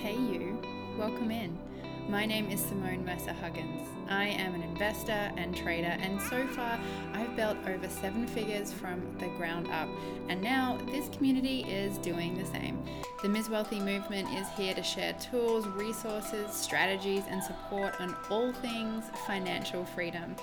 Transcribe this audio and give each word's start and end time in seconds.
Hey, 0.00 0.14
you. 0.14 0.56
Welcome 0.96 1.32
in. 1.32 1.58
My 2.08 2.24
name 2.24 2.48
is 2.50 2.60
Simone 2.60 3.04
Mercer 3.04 3.32
Huggins. 3.32 3.82
I 4.08 4.26
am 4.26 4.54
an 4.54 4.62
investor 4.62 5.32
and 5.36 5.56
trader, 5.56 5.88
and 5.88 6.22
so 6.22 6.46
far 6.46 6.78
I've 7.14 7.34
built 7.34 7.56
over 7.66 7.88
seven 7.88 8.24
figures 8.28 8.72
from 8.72 9.02
the 9.18 9.26
ground 9.36 9.68
up. 9.72 9.88
And 10.28 10.40
now 10.40 10.78
this 10.92 11.08
community 11.08 11.62
is 11.62 11.98
doing 11.98 12.38
the 12.38 12.46
same. 12.46 12.80
The 13.22 13.28
Ms. 13.28 13.50
Wealthy 13.50 13.80
movement 13.80 14.28
is 14.34 14.46
here 14.56 14.72
to 14.72 14.84
share 14.84 15.14
tools, 15.14 15.66
resources, 15.66 16.52
strategies, 16.52 17.24
and 17.28 17.42
support 17.42 18.00
on 18.00 18.14
all 18.30 18.52
things 18.52 19.06
financial 19.26 19.84
freedom. 19.84 20.36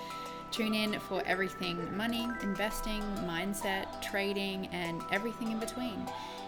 Tune 0.52 0.74
in 0.74 1.00
for 1.00 1.24
everything 1.26 1.96
money, 1.96 2.28
investing, 2.42 3.02
mindset, 3.26 4.02
trading, 4.02 4.68
and 4.68 5.02
everything 5.12 5.52
in 5.52 5.60
between. 5.60 6.06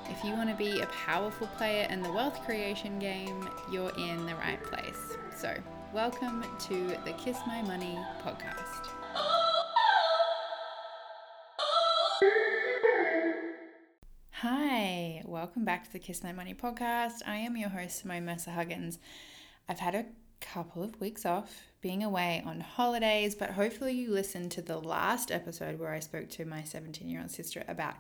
If 0.10 0.24
you 0.24 0.32
want 0.34 0.50
to 0.50 0.56
be 0.56 0.80
a 0.80 0.86
powerful 0.86 1.48
player 1.58 1.86
in 1.90 2.02
the 2.02 2.12
wealth 2.12 2.42
creation 2.46 2.98
game, 2.98 3.50
you're 3.70 3.92
in 3.98 4.26
the 4.26 4.36
right 4.36 4.62
place. 4.64 5.18
So, 5.36 5.54
welcome 5.94 6.46
to 6.68 6.98
the 7.04 7.12
Kiss 7.18 7.38
My 7.46 7.62
Money 7.62 7.98
podcast. 8.24 8.88
Hi, 14.32 15.22
welcome 15.26 15.66
back 15.66 15.84
to 15.84 15.92
the 15.92 16.00
Kiss 16.00 16.24
My 16.24 16.32
Money 16.32 16.54
podcast. 16.54 17.16
I 17.26 17.36
am 17.36 17.58
your 17.58 17.70
host, 17.70 18.00
Simone 18.00 18.26
Mercer 18.26 18.52
Huggins. 18.52 19.00
I've 19.68 19.80
had 19.80 19.94
a 19.94 20.06
couple 20.40 20.84
of 20.84 21.00
weeks 21.02 21.26
off 21.26 21.64
being 21.82 22.02
away 22.02 22.42
on 22.46 22.62
holidays, 22.62 23.36
but 23.36 23.52
hopefully 23.52 23.94
you 23.94 24.12
listened 24.12 24.52
to 24.52 24.62
the 24.62 24.80
last 24.80 25.32
episode 25.32 25.80
where 25.80 25.92
I 25.92 26.00
spoke 26.00 26.30
to 26.30 26.46
my 26.46 26.64
17 26.64 27.10
year 27.10 27.20
old 27.20 27.32
sister 27.32 27.66
about 27.68 27.96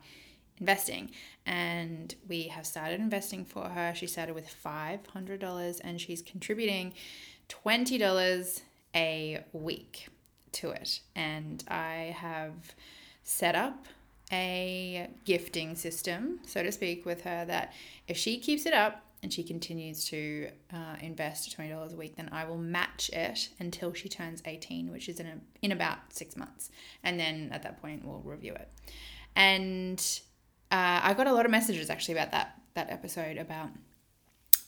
investing. 0.60 1.12
And 1.46 2.14
we 2.28 2.44
have 2.44 2.66
started 2.66 3.00
investing 3.00 3.46
for 3.46 3.70
her. 3.70 3.94
She 3.96 4.08
started 4.08 4.36
with 4.36 4.54
$500 4.64 5.82
and 5.84 6.02
she's 6.02 6.22
contributing 6.22 6.94
$20 7.50 8.62
a 8.96 9.44
week 9.54 10.08
to 10.54 10.72
it. 10.72 11.02
And 11.16 11.64
I 11.68 12.16
have 12.18 12.76
set 13.24 13.56
up 13.56 13.86
a 14.32 15.10
gifting 15.24 15.76
system, 15.76 16.40
so 16.46 16.64
to 16.64 16.72
speak, 16.72 17.06
with 17.06 17.22
her 17.22 17.46
that 17.46 17.74
if 18.08 18.18
she 18.18 18.40
keeps 18.40 18.66
it 18.66 18.74
up 18.74 19.04
and 19.24 19.32
she 19.32 19.44
continues 19.44 20.06
to 20.06 20.50
uh, 20.74 20.96
invest 21.02 21.58
$20 21.58 21.94
a 21.94 21.96
week, 21.96 22.16
then 22.18 22.30
I 22.32 22.46
will 22.46 22.58
match 22.58 23.10
it 23.14 23.50
until 23.60 23.94
she 23.94 24.10
turns 24.10 24.42
18, 24.46 24.92
which 24.92 25.10
is 25.10 25.20
in, 25.20 25.28
a, 25.28 25.38
in 25.62 25.72
about 25.72 25.98
six 26.10 26.36
months. 26.36 26.70
And 27.04 27.20
then 27.20 27.50
at 27.52 27.64
that 27.64 27.82
point, 27.82 28.06
we'll 28.06 28.22
review 28.22 28.54
it. 28.54 28.70
And 29.36 30.04
uh, 30.72 31.00
I 31.04 31.14
got 31.14 31.28
a 31.28 31.34
lot 31.34 31.46
of 31.46 31.52
messages 31.52 31.90
actually 31.90 32.16
about 32.16 32.32
that 32.32 32.60
that 32.76 32.92
episode 32.92 33.38
about 33.38 33.70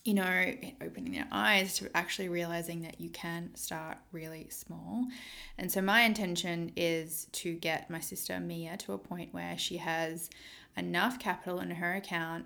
you 0.03 0.14
know 0.14 0.53
opening 0.81 1.11
their 1.11 1.28
eyes 1.31 1.75
to 1.75 1.95
actually 1.95 2.30
realizing 2.30 2.81
that 2.81 3.00
you 3.00 3.09
can 3.09 3.53
start 3.55 3.97
really 4.11 4.47
small. 4.50 5.05
And 5.58 5.72
so 5.72 5.81
my 5.81 6.02
intention 6.02 6.72
is 6.75 7.27
to 7.33 7.53
get 7.53 7.89
my 7.89 8.00
sister 8.00 8.39
Mia 8.39 8.77
to 8.77 8.94
a 8.94 8.97
point 8.97 9.33
where 9.33 9.58
she 9.58 9.77
has 9.77 10.30
enough 10.77 11.20
capital 11.20 11.59
in 11.59 11.72
her 11.72 11.95
account 11.95 12.45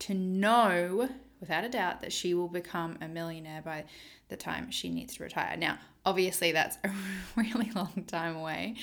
to 0.00 0.14
know 0.14 1.08
without 1.40 1.64
a 1.64 1.68
doubt 1.68 2.00
that 2.00 2.12
she 2.12 2.34
will 2.34 2.48
become 2.48 2.96
a 3.00 3.08
millionaire 3.08 3.62
by 3.62 3.84
the 4.28 4.36
time 4.36 4.70
she 4.70 4.88
needs 4.88 5.16
to 5.16 5.24
retire. 5.24 5.56
Now, 5.56 5.78
obviously 6.06 6.52
that's 6.52 6.78
a 6.84 6.90
really 7.36 7.70
long 7.74 8.04
time 8.06 8.36
away 8.36 8.76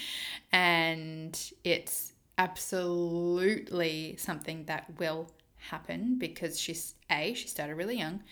and 0.51 1.39
it's 1.63 2.13
absolutely 2.39 4.15
something 4.17 4.63
that 4.65 4.85
will 4.97 5.29
happen 5.57 6.17
because 6.17 6.57
she's 6.57 6.95
a 7.11 7.33
she 7.33 7.47
started 7.47 7.75
really 7.75 7.97
young. 7.97 8.23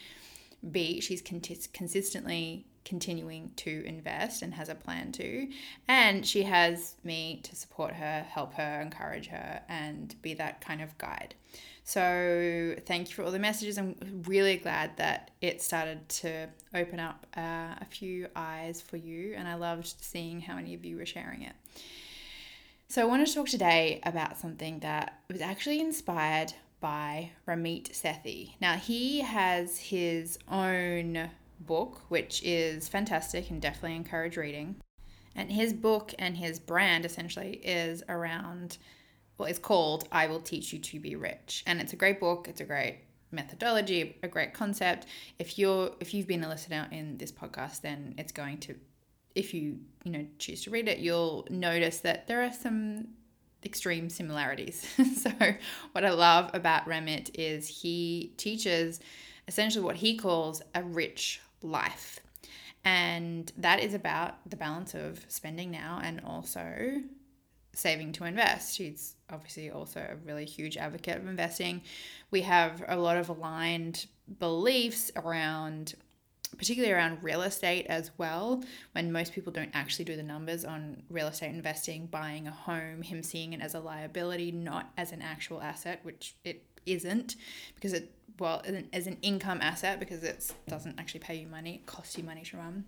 B 0.71 1.01
she's 1.01 1.21
con- 1.21 1.41
consistently 1.73 2.65
continuing 2.85 3.51
to 3.57 3.83
invest 3.85 4.41
and 4.41 4.53
has 4.53 4.69
a 4.69 4.75
plan 4.75 5.11
to. 5.11 5.49
And 5.89 6.25
she 6.25 6.43
has 6.43 6.95
me 7.03 7.41
to 7.43 7.53
support 7.53 7.91
her 7.93 8.25
help 8.29 8.53
her 8.53 8.79
encourage 8.81 9.27
her 9.27 9.61
and 9.67 10.15
be 10.21 10.33
that 10.35 10.61
kind 10.61 10.81
of 10.81 10.97
guide. 10.97 11.35
So 11.83 12.75
thank 12.85 13.09
you 13.09 13.15
for 13.15 13.23
all 13.23 13.31
the 13.31 13.39
messages. 13.39 13.77
I'm 13.77 13.95
really 14.25 14.55
glad 14.55 14.95
that 14.97 15.31
it 15.41 15.61
started 15.61 16.07
to 16.09 16.47
open 16.73 17.01
up 17.01 17.27
uh, 17.35 17.75
a 17.81 17.85
few 17.89 18.27
eyes 18.35 18.81
for 18.81 18.97
you 18.97 19.33
and 19.37 19.47
i 19.47 19.55
loved 19.55 19.93
seeing 20.01 20.41
how 20.41 20.55
many 20.55 20.73
of 20.73 20.83
you 20.83 20.97
were 20.97 21.05
sharing 21.05 21.43
it 21.43 21.53
so, 22.89 23.01
I 23.01 23.05
want 23.05 23.27
to 23.27 23.33
talk 23.33 23.47
today 23.47 23.99
about 24.03 24.37
something 24.37 24.79
that 24.79 25.19
was 25.31 25.41
actually 25.41 25.79
inspired 25.79 26.53
by 26.79 27.31
Ramit 27.47 27.91
Sethi. 27.91 28.53
Now, 28.61 28.75
he 28.75 29.21
has 29.21 29.77
his 29.77 30.37
own 30.49 31.29
book, 31.59 32.01
which 32.09 32.41
is 32.43 32.87
fantastic 32.87 33.49
and 33.49 33.61
definitely 33.61 33.95
encourage 33.95 34.37
reading. 34.37 34.75
And 35.35 35.51
his 35.51 35.73
book 35.73 36.13
and 36.17 36.37
his 36.37 36.59
brand 36.59 37.05
essentially 37.05 37.55
is 37.63 38.03
around, 38.09 38.77
well, 39.37 39.47
it's 39.47 39.59
called 39.59 40.07
I 40.11 40.27
Will 40.27 40.39
Teach 40.39 40.73
You 40.73 40.79
to 40.79 40.99
Be 40.99 41.15
Rich. 41.15 41.63
And 41.67 41.79
it's 41.79 41.93
a 41.93 41.97
great 41.97 42.19
book, 42.19 42.47
it's 42.47 42.61
a 42.61 42.65
great 42.65 42.99
methodology, 43.31 44.17
a 44.23 44.27
great 44.27 44.53
concept. 44.53 45.05
If 45.37 45.59
you're 45.59 45.91
if 45.99 46.13
you've 46.13 46.27
been 46.27 46.43
a 46.43 46.49
listener 46.49 46.87
in 46.91 47.17
this 47.17 47.31
podcast, 47.31 47.81
then 47.81 48.15
it's 48.17 48.31
going 48.31 48.59
to 48.59 48.75
if 49.37 49.53
you 49.53 49.77
you 50.03 50.11
know 50.11 50.25
choose 50.39 50.63
to 50.63 50.71
read 50.71 50.87
it, 50.87 50.97
you'll 50.97 51.47
notice 51.49 51.99
that 51.99 52.27
there 52.27 52.43
are 52.43 52.51
some 52.51 53.07
extreme 53.63 54.09
similarities. 54.09 54.87
so 55.21 55.31
what 55.91 56.03
I 56.03 56.09
love 56.11 56.49
about 56.53 56.87
Ramit 56.87 57.29
is 57.35 57.67
he 57.67 58.33
teaches 58.37 58.99
essentially 59.47 59.83
what 59.83 59.97
he 59.97 60.17
calls 60.17 60.61
a 60.73 60.83
rich 60.83 61.39
life. 61.61 62.19
And 62.83 63.51
that 63.57 63.79
is 63.79 63.93
about 63.93 64.49
the 64.49 64.55
balance 64.55 64.93
of 64.93 65.23
spending 65.27 65.71
now 65.71 65.99
and 66.03 66.21
also 66.23 67.01
saving 67.73 68.13
to 68.13 68.23
invest. 68.23 68.77
He's 68.77 69.15
obviously 69.29 69.69
also 69.69 69.99
a 69.99 70.15
really 70.25 70.45
huge 70.45 70.77
advocate 70.77 71.17
of 71.17 71.27
investing. 71.27 71.81
We 72.31 72.41
have 72.41 72.83
a 72.87 72.95
lot 72.95 73.17
of 73.17 73.29
aligned 73.29 74.07
beliefs 74.39 75.11
around 75.15 75.95
particularly 76.57 76.93
around 76.93 77.23
real 77.23 77.41
estate 77.41 77.85
as 77.87 78.11
well, 78.17 78.63
when 78.93 79.11
most 79.11 79.33
people 79.33 79.51
don't 79.51 79.71
actually 79.73 80.05
do 80.05 80.15
the 80.15 80.23
numbers 80.23 80.63
on 80.63 81.03
real 81.09 81.27
estate 81.27 81.49
investing, 81.49 82.07
buying 82.07 82.47
a 82.47 82.51
home, 82.51 83.01
him 83.01 83.23
seeing 83.23 83.53
it 83.53 83.61
as 83.61 83.73
a 83.73 83.79
liability, 83.79 84.51
not 84.51 84.91
as 84.97 85.11
an 85.11 85.21
actual 85.21 85.61
asset, 85.61 85.99
which 86.03 86.35
it 86.43 86.63
isn't, 86.85 87.35
because 87.75 87.93
it, 87.93 88.11
well, 88.39 88.61
as 88.93 89.07
an 89.07 89.17
income 89.21 89.59
asset, 89.61 89.99
because 89.99 90.23
it 90.23 90.51
doesn't 90.67 90.99
actually 90.99 91.19
pay 91.19 91.35
you 91.35 91.47
money, 91.47 91.75
it 91.75 91.85
costs 91.85 92.17
you 92.17 92.23
money 92.23 92.43
to 92.43 92.57
run. 92.57 92.85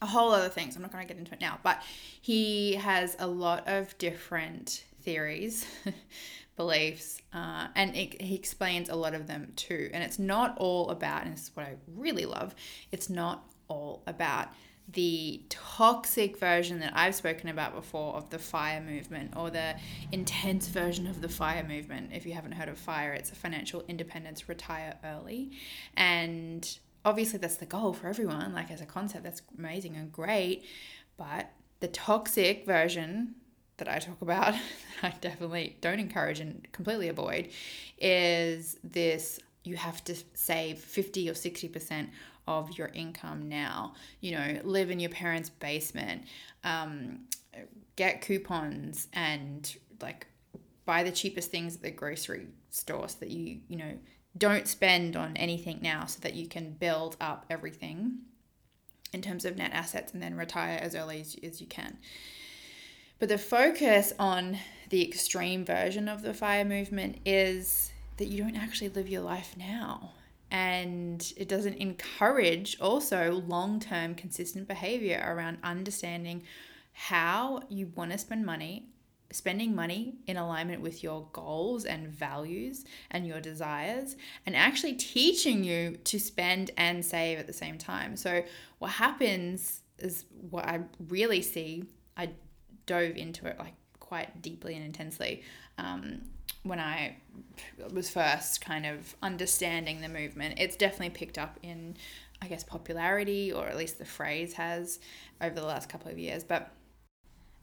A 0.00 0.06
whole 0.06 0.30
other 0.30 0.48
things. 0.48 0.76
I'm 0.76 0.82
not 0.82 0.92
going 0.92 1.04
to 1.06 1.12
get 1.12 1.18
into 1.18 1.32
it 1.32 1.40
now, 1.40 1.58
but 1.62 1.82
he 2.20 2.74
has 2.74 3.16
a 3.18 3.26
lot 3.26 3.66
of 3.66 3.96
different 3.98 4.84
theories 5.02 5.66
beliefs, 6.58 7.22
uh, 7.32 7.68
and 7.74 7.96
it, 7.96 8.20
he 8.20 8.34
explains 8.34 8.90
a 8.90 8.94
lot 8.94 9.14
of 9.14 9.26
them 9.26 9.54
too. 9.56 9.88
And 9.94 10.04
it's 10.04 10.18
not 10.18 10.58
all 10.58 10.90
about, 10.90 11.24
and 11.24 11.32
this 11.32 11.44
is 11.44 11.50
what 11.54 11.64
I 11.64 11.76
really 11.96 12.26
love, 12.26 12.54
it's 12.92 13.08
not 13.08 13.44
all 13.68 14.02
about 14.06 14.48
the 14.90 15.42
toxic 15.50 16.38
version 16.38 16.80
that 16.80 16.92
I've 16.94 17.14
spoken 17.14 17.48
about 17.50 17.74
before 17.74 18.14
of 18.14 18.30
the 18.30 18.38
FIRE 18.38 18.80
movement 18.80 19.34
or 19.36 19.50
the 19.50 19.76
intense 20.12 20.68
version 20.68 21.06
of 21.06 21.20
the 21.20 21.28
FIRE 21.28 21.64
movement. 21.64 22.10
If 22.14 22.24
you 22.26 22.32
haven't 22.32 22.52
heard 22.52 22.68
of 22.68 22.78
FIRE, 22.78 23.12
it's 23.12 23.30
a 23.30 23.34
financial 23.34 23.84
independence, 23.86 24.48
retire 24.48 24.96
early. 25.04 25.52
And 25.94 26.78
obviously, 27.04 27.38
that's 27.38 27.56
the 27.56 27.66
goal 27.66 27.92
for 27.92 28.08
everyone. 28.08 28.54
Like, 28.54 28.70
as 28.70 28.80
a 28.80 28.86
concept, 28.86 29.24
that's 29.24 29.42
amazing 29.58 29.94
and 29.96 30.10
great. 30.10 30.64
But 31.18 31.50
the 31.80 31.88
toxic 31.88 32.64
version 32.64 33.34
that 33.78 33.88
I 33.88 33.98
talk 33.98 34.20
about, 34.22 34.52
that 35.02 35.14
I 35.14 35.14
definitely 35.20 35.76
don't 35.80 35.98
encourage 35.98 36.40
and 36.40 36.66
completely 36.72 37.08
avoid, 37.08 37.48
is 37.98 38.78
this 38.84 39.40
you 39.64 39.76
have 39.76 40.02
to 40.04 40.16
save 40.34 40.78
50 40.78 41.28
or 41.28 41.34
60% 41.34 42.08
of 42.46 42.76
your 42.78 42.88
income 42.88 43.48
now. 43.48 43.94
You 44.20 44.32
know, 44.32 44.60
live 44.64 44.90
in 44.90 45.00
your 45.00 45.10
parents' 45.10 45.50
basement, 45.50 46.24
um, 46.64 47.20
get 47.96 48.22
coupons, 48.22 49.08
and 49.12 49.76
like 50.00 50.26
buy 50.86 51.02
the 51.02 51.12
cheapest 51.12 51.50
things 51.50 51.76
at 51.76 51.82
the 51.82 51.90
grocery 51.90 52.46
store 52.70 53.08
so 53.08 53.16
that 53.20 53.30
you, 53.30 53.60
you 53.68 53.76
know, 53.76 53.92
don't 54.36 54.66
spend 54.66 55.16
on 55.16 55.36
anything 55.36 55.80
now 55.82 56.06
so 56.06 56.20
that 56.20 56.34
you 56.34 56.46
can 56.46 56.72
build 56.72 57.16
up 57.20 57.44
everything 57.50 58.18
in 59.12 59.20
terms 59.20 59.44
of 59.44 59.56
net 59.56 59.72
assets 59.72 60.12
and 60.12 60.22
then 60.22 60.36
retire 60.36 60.78
as 60.80 60.94
early 60.94 61.20
as, 61.20 61.36
as 61.42 61.60
you 61.60 61.66
can. 61.66 61.98
But 63.18 63.28
the 63.28 63.38
focus 63.38 64.12
on 64.18 64.58
the 64.90 65.06
extreme 65.06 65.64
version 65.64 66.08
of 66.08 66.22
the 66.22 66.34
fire 66.34 66.64
movement 66.64 67.18
is 67.26 67.90
that 68.16 68.28
you 68.28 68.42
don't 68.42 68.56
actually 68.56 68.90
live 68.90 69.08
your 69.08 69.22
life 69.22 69.54
now. 69.56 70.12
And 70.50 71.32
it 71.36 71.48
doesn't 71.48 71.74
encourage 71.74 72.78
also 72.80 73.42
long 73.46 73.80
term 73.80 74.14
consistent 74.14 74.66
behavior 74.66 75.22
around 75.26 75.58
understanding 75.62 76.44
how 76.92 77.62
you 77.68 77.92
want 77.94 78.12
to 78.12 78.18
spend 78.18 78.46
money 78.46 78.88
spending 79.30 79.74
money 79.74 80.14
in 80.26 80.36
alignment 80.36 80.80
with 80.80 81.02
your 81.02 81.26
goals 81.32 81.84
and 81.84 82.08
values 82.08 82.84
and 83.10 83.26
your 83.26 83.40
desires, 83.40 84.16
and 84.46 84.56
actually 84.56 84.94
teaching 84.94 85.62
you 85.62 85.98
to 86.04 86.18
spend 86.18 86.70
and 86.76 87.04
save 87.04 87.38
at 87.38 87.46
the 87.46 87.52
same 87.52 87.76
time. 87.76 88.16
So, 88.16 88.42
what 88.78 88.92
happens 88.92 89.80
is 89.98 90.24
what 90.50 90.64
I 90.64 90.80
really 91.08 91.42
see, 91.42 91.84
I 92.16 92.30
dove 92.88 93.16
into 93.16 93.46
it 93.46 93.58
like 93.58 93.74
quite 94.00 94.42
deeply 94.42 94.74
and 94.74 94.84
intensely 94.84 95.42
um, 95.76 96.22
when 96.62 96.80
I 96.80 97.16
was 97.92 98.10
first 98.10 98.60
kind 98.60 98.86
of 98.86 99.14
understanding 99.22 100.00
the 100.00 100.08
movement. 100.08 100.58
It's 100.58 100.76
definitely 100.76 101.10
picked 101.10 101.38
up 101.38 101.58
in, 101.62 101.96
I 102.42 102.48
guess, 102.48 102.64
popularity, 102.64 103.52
or 103.52 103.66
at 103.66 103.76
least 103.76 103.98
the 103.98 104.04
phrase 104.04 104.54
has 104.54 104.98
over 105.40 105.54
the 105.54 105.66
last 105.66 105.88
couple 105.88 106.10
of 106.10 106.18
years. 106.18 106.42
But 106.42 106.72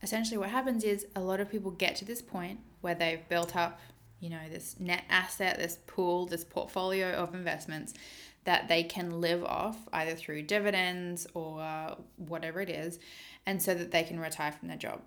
essentially 0.02 0.38
what 0.38 0.50
happens 0.50 0.84
is 0.84 1.06
a 1.16 1.20
lot 1.20 1.40
of 1.40 1.50
people 1.50 1.70
get 1.70 1.96
to 1.96 2.04
this 2.04 2.22
point 2.22 2.60
where 2.80 2.94
they've 2.94 3.28
built 3.28 3.56
up 3.56 3.80
you 4.20 4.30
know 4.30 4.40
this 4.50 4.76
net 4.78 5.04
asset 5.08 5.58
this 5.58 5.78
pool 5.86 6.26
this 6.26 6.44
portfolio 6.44 7.12
of 7.12 7.34
investments 7.34 7.94
that 8.44 8.68
they 8.68 8.82
can 8.82 9.20
live 9.20 9.44
off 9.44 9.76
either 9.92 10.14
through 10.14 10.42
dividends 10.42 11.26
or 11.34 11.96
whatever 12.16 12.60
it 12.60 12.70
is 12.70 12.98
and 13.46 13.60
so 13.60 13.74
that 13.74 13.90
they 13.90 14.02
can 14.02 14.20
retire 14.20 14.52
from 14.52 14.68
their 14.68 14.76
job 14.76 15.00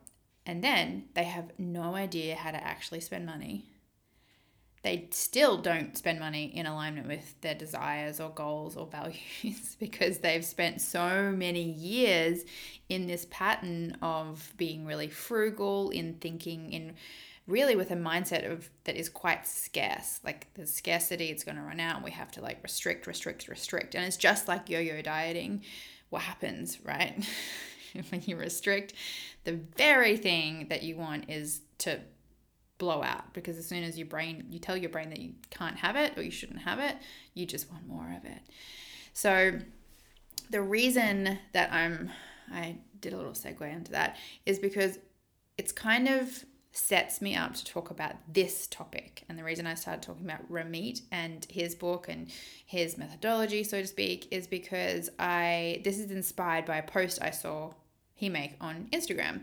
and 0.50 0.63
then 0.63 1.06
they 1.13 1.25
have 1.25 1.51
no 1.57 1.96
idea 1.96 2.36
how 2.36 2.51
to 2.51 2.63
actually 2.63 3.00
spend 3.00 3.25
money 3.25 3.66
they 4.81 5.07
still 5.12 5.57
don't 5.57 5.98
spend 5.98 6.19
money 6.19 6.46
in 6.56 6.66
alignment 6.66 7.07
with 7.07 7.40
their 7.42 7.56
desires 7.56 8.19
or 8.19 8.30
goals 8.30 8.78
or 8.78 8.88
values 8.92 9.75
because 9.80 10.19
they've 10.19 10.46
spent 10.46 10.81
so 10.81 11.34
many 11.36 11.63
years 11.63 12.46
in 12.88 13.07
this 13.07 13.28
pattern 13.30 13.98
of 14.01 14.54
being 14.57 14.86
really 14.86 15.10
frugal, 15.10 15.90
in 15.90 16.13
thinking 16.16 16.72
in 16.72 16.94
really 17.46 17.75
with 17.75 17.92
a 17.92 17.96
mindset 17.96 18.50
of 18.50 18.69
that 18.86 18.96
is 18.96 19.10
quite 19.10 19.46
scarce. 19.46 20.19
Like 20.24 20.48
there's 20.54 20.74
scarcity, 20.74 21.25
it's 21.25 21.44
going 21.44 21.57
to 21.57 21.63
run 21.63 21.80
out, 21.80 21.96
and 21.96 22.06
we 22.06 22.12
have 22.12 22.31
to 22.31 22.42
like 22.42 22.63
restrict, 22.63 23.06
restrict, 23.06 23.48
restrict. 23.48 23.96
And 23.96 24.06
it's 24.06 24.18
just 24.18 24.48
like 24.48 24.69
yo-yo 24.69 25.01
dieting. 25.01 25.63
What 26.10 26.22
happens, 26.22 26.80
right? 26.86 27.28
when 28.09 28.21
you 28.25 28.36
restrict, 28.38 28.94
the 29.44 29.59
very 29.77 30.18
thing 30.18 30.68
that 30.69 30.83
you 30.83 30.95
want 30.95 31.30
is 31.30 31.62
to 31.80 32.00
blow 32.77 33.03
out. 33.03 33.33
Because 33.33 33.57
as 33.57 33.68
soon 33.68 33.83
as 33.83 33.97
your 33.97 34.07
brain 34.07 34.45
you 34.50 34.59
tell 34.59 34.77
your 34.77 34.89
brain 34.89 35.09
that 35.09 35.19
you 35.19 35.33
can't 35.50 35.77
have 35.77 35.95
it 35.95 36.18
or 36.18 36.24
you 36.24 36.31
shouldn't 36.31 36.62
have 36.62 36.80
it 36.80 36.95
you 37.33 37.45
just 37.45 37.69
want 37.69 37.86
more 37.88 38.15
of 38.18 38.24
it. 38.24 38.41
So 39.13 39.59
the 40.50 40.62
reason 40.62 41.38
that 41.53 41.71
i'm 41.71 42.09
i 42.51 42.75
did 43.00 43.13
a 43.13 43.18
little 43.18 43.33
segue 43.33 43.62
into 43.62 43.91
that 43.91 44.18
is 44.45 44.59
because 44.59 45.00
it's 45.57 45.71
kind 45.71 46.07
of 46.07 46.44
sets 46.71 47.21
me 47.21 47.36
up 47.36 47.54
to 47.56 47.66
talk 47.66 47.89
about 47.89 48.13
this 48.31 48.68
topic 48.68 49.24
and 49.27 49.38
the 49.38 49.44
reason 49.44 49.66
i 49.66 49.74
started 49.74 50.01
talking 50.01 50.25
about 50.25 50.51
ramit 50.51 51.01
and 51.12 51.48
his 51.50 51.74
book 51.74 52.07
and 52.07 52.30
his 52.66 52.98
methodology 52.98 53.63
so 53.63 53.81
to 53.81 53.88
speak 53.88 54.27
is 54.31 54.45
because 54.45 55.10
i 55.18 55.81
this 55.83 55.98
is 55.98 56.12
inspired 56.12 56.66
by 56.66 56.77
a 56.77 56.83
post 56.83 57.19
i 57.21 57.31
saw 57.31 57.71
he 58.13 58.30
make 58.30 58.56
on 58.62 58.88
instagram 58.92 59.42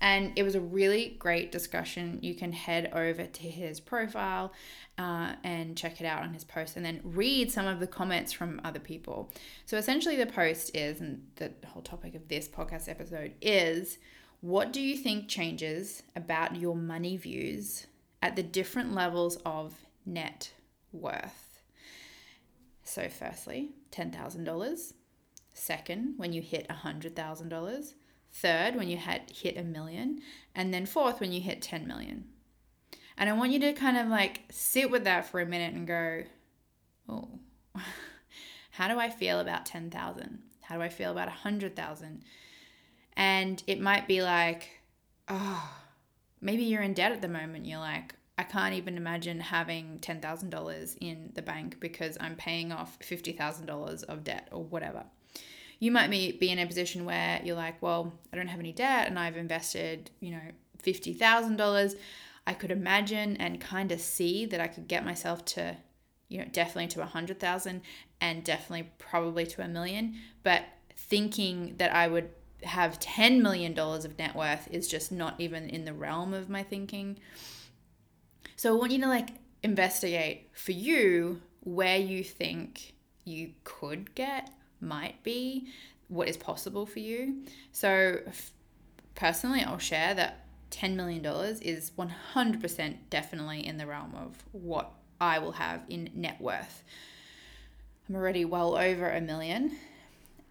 and 0.00 0.32
it 0.36 0.42
was 0.42 0.54
a 0.54 0.60
really 0.60 1.16
great 1.18 1.50
discussion. 1.50 2.18
You 2.22 2.34
can 2.34 2.52
head 2.52 2.90
over 2.92 3.26
to 3.26 3.42
his 3.42 3.80
profile 3.80 4.52
uh, 4.96 5.32
and 5.42 5.76
check 5.76 6.00
it 6.00 6.04
out 6.04 6.22
on 6.22 6.32
his 6.32 6.44
post 6.44 6.76
and 6.76 6.84
then 6.84 7.00
read 7.02 7.50
some 7.50 7.66
of 7.66 7.80
the 7.80 7.86
comments 7.86 8.32
from 8.32 8.60
other 8.62 8.78
people. 8.78 9.32
So 9.66 9.76
essentially, 9.76 10.16
the 10.16 10.26
post 10.26 10.76
is, 10.76 11.00
and 11.00 11.26
the 11.36 11.52
whole 11.66 11.82
topic 11.82 12.14
of 12.14 12.28
this 12.28 12.48
podcast 12.48 12.88
episode 12.88 13.32
is 13.42 13.98
what 14.40 14.72
do 14.72 14.80
you 14.80 14.96
think 14.96 15.28
changes 15.28 16.02
about 16.14 16.56
your 16.56 16.76
money 16.76 17.16
views 17.16 17.86
at 18.22 18.36
the 18.36 18.42
different 18.42 18.94
levels 18.94 19.36
of 19.44 19.74
net 20.06 20.52
worth? 20.92 21.62
So, 22.84 23.08
firstly, 23.08 23.70
$10,000. 23.92 24.92
Second, 25.52 26.14
when 26.16 26.32
you 26.32 26.40
hit 26.40 26.68
$100,000 26.68 27.92
third 28.32 28.76
when 28.76 28.88
you 28.88 28.96
hit 28.96 29.56
a 29.56 29.62
million, 29.62 30.20
and 30.54 30.72
then 30.72 30.86
fourth 30.86 31.20
when 31.20 31.32
you 31.32 31.40
hit 31.40 31.62
10 31.62 31.86
million. 31.86 32.24
And 33.16 33.28
I 33.28 33.32
want 33.32 33.52
you 33.52 33.58
to 33.60 33.72
kind 33.72 33.96
of 33.96 34.08
like 34.08 34.42
sit 34.50 34.90
with 34.90 35.04
that 35.04 35.28
for 35.28 35.40
a 35.40 35.46
minute 35.46 35.74
and 35.74 35.86
go, 35.86 36.22
oh, 37.08 37.28
how 38.70 38.88
do 38.88 38.98
I 38.98 39.10
feel 39.10 39.40
about 39.40 39.66
10,000? 39.66 40.38
How 40.62 40.76
do 40.76 40.82
I 40.82 40.88
feel 40.88 41.10
about 41.10 41.26
100,000? 41.28 42.22
And 43.18 43.62
it 43.66 43.80
might 43.80 44.08
be 44.08 44.22
like, 44.22 44.68
oh, 45.28 45.70
maybe 46.40 46.62
you're 46.62 46.80
in 46.80 46.94
debt 46.94 47.12
at 47.12 47.20
the 47.20 47.28
moment. 47.28 47.66
You're 47.66 47.80
like, 47.80 48.14
I 48.38 48.44
can't 48.44 48.74
even 48.74 48.96
imagine 48.96 49.40
having 49.40 49.98
$10,000 50.00 50.96
in 51.00 51.32
the 51.34 51.42
bank 51.42 51.80
because 51.80 52.16
I'm 52.20 52.36
paying 52.36 52.72
off 52.72 52.98
$50,000 53.00 54.04
of 54.04 54.24
debt 54.24 54.48
or 54.52 54.64
whatever 54.64 55.04
you 55.80 55.92
might 55.92 56.10
be, 56.10 56.36
in 56.40 56.58
a 56.58 56.66
position 56.66 57.04
where 57.04 57.40
you're 57.44 57.56
like, 57.56 57.80
well, 57.80 58.12
I 58.32 58.36
don't 58.36 58.48
have 58.48 58.60
any 58.60 58.72
debt 58.72 59.06
and 59.06 59.18
I've 59.18 59.36
invested, 59.36 60.10
you 60.20 60.32
know, 60.32 60.40
$50,000. 60.82 61.94
I 62.46 62.54
could 62.54 62.70
imagine 62.70 63.36
and 63.36 63.60
kind 63.60 63.92
of 63.92 64.00
see 64.00 64.46
that 64.46 64.60
I 64.60 64.66
could 64.66 64.88
get 64.88 65.04
myself 65.04 65.44
to, 65.46 65.76
you 66.28 66.38
know, 66.38 66.46
definitely 66.50 66.88
to 66.88 67.00
a 67.00 67.02
100,000 67.02 67.82
and 68.20 68.44
definitely 68.44 68.90
probably 68.98 69.46
to 69.46 69.62
a 69.62 69.68
million. 69.68 70.16
But 70.42 70.64
thinking 70.96 71.76
that 71.76 71.94
I 71.94 72.08
would 72.08 72.30
have 72.62 72.98
$10 72.98 73.40
million 73.40 73.78
of 73.78 74.18
net 74.18 74.34
worth 74.34 74.68
is 74.70 74.88
just 74.88 75.12
not 75.12 75.34
even 75.38 75.68
in 75.68 75.84
the 75.84 75.92
realm 75.92 76.34
of 76.34 76.48
my 76.48 76.62
thinking. 76.62 77.18
So 78.56 78.74
I 78.74 78.78
want 78.78 78.92
you 78.92 79.00
to 79.00 79.06
like 79.06 79.30
investigate 79.62 80.50
for 80.52 80.72
you 80.72 81.40
where 81.60 81.98
you 81.98 82.24
think 82.24 82.94
you 83.24 83.52
could 83.64 84.14
get 84.14 84.50
might 84.80 85.22
be, 85.22 85.68
what 86.08 86.28
is 86.28 86.36
possible 86.36 86.86
for 86.86 87.00
you. 87.00 87.42
So, 87.72 88.20
personally, 89.14 89.62
I'll 89.62 89.78
share 89.78 90.14
that 90.14 90.46
$10 90.70 90.94
million 90.94 91.24
is 91.62 91.90
100% 91.98 92.96
definitely 93.10 93.66
in 93.66 93.76
the 93.76 93.86
realm 93.86 94.14
of 94.14 94.42
what 94.52 94.92
I 95.20 95.38
will 95.38 95.52
have 95.52 95.82
in 95.88 96.10
net 96.14 96.40
worth. 96.40 96.82
I'm 98.08 98.16
already 98.16 98.44
well 98.44 98.76
over 98.76 99.10
a 99.10 99.20
million, 99.20 99.76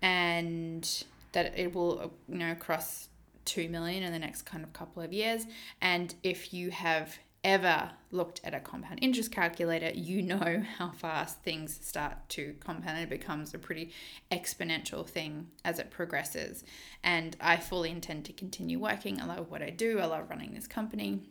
and 0.01 1.03
that 1.33 1.57
it 1.57 1.73
will, 1.73 2.13
you 2.27 2.37
know, 2.37 2.55
cross 2.55 3.09
2 3.45 3.69
million 3.69 4.03
in 4.03 4.11
the 4.11 4.19
next 4.19 4.43
kind 4.43 4.63
of 4.63 4.73
couple 4.73 5.01
of 5.01 5.13
years. 5.13 5.45
And 5.81 6.13
if 6.23 6.53
you 6.53 6.69
have 6.71 7.17
ever 7.43 7.89
looked 8.11 8.41
at 8.43 8.53
a 8.53 8.59
compound 8.59 8.99
interest 9.01 9.31
calculator, 9.31 9.91
you 9.93 10.21
know 10.21 10.63
how 10.77 10.91
fast 10.91 11.41
things 11.43 11.79
start 11.81 12.17
to 12.29 12.55
compound. 12.59 12.99
It 12.99 13.09
becomes 13.09 13.53
a 13.53 13.57
pretty 13.57 13.93
exponential 14.31 15.07
thing 15.07 15.47
as 15.63 15.79
it 15.79 15.89
progresses. 15.89 16.63
And 17.03 17.35
I 17.39 17.57
fully 17.57 17.89
intend 17.89 18.25
to 18.25 18.33
continue 18.33 18.79
working. 18.79 19.21
I 19.21 19.25
love 19.25 19.49
what 19.49 19.61
I 19.61 19.69
do, 19.69 19.99
I 19.99 20.05
love 20.05 20.29
running 20.29 20.53
this 20.53 20.67
company. 20.67 21.21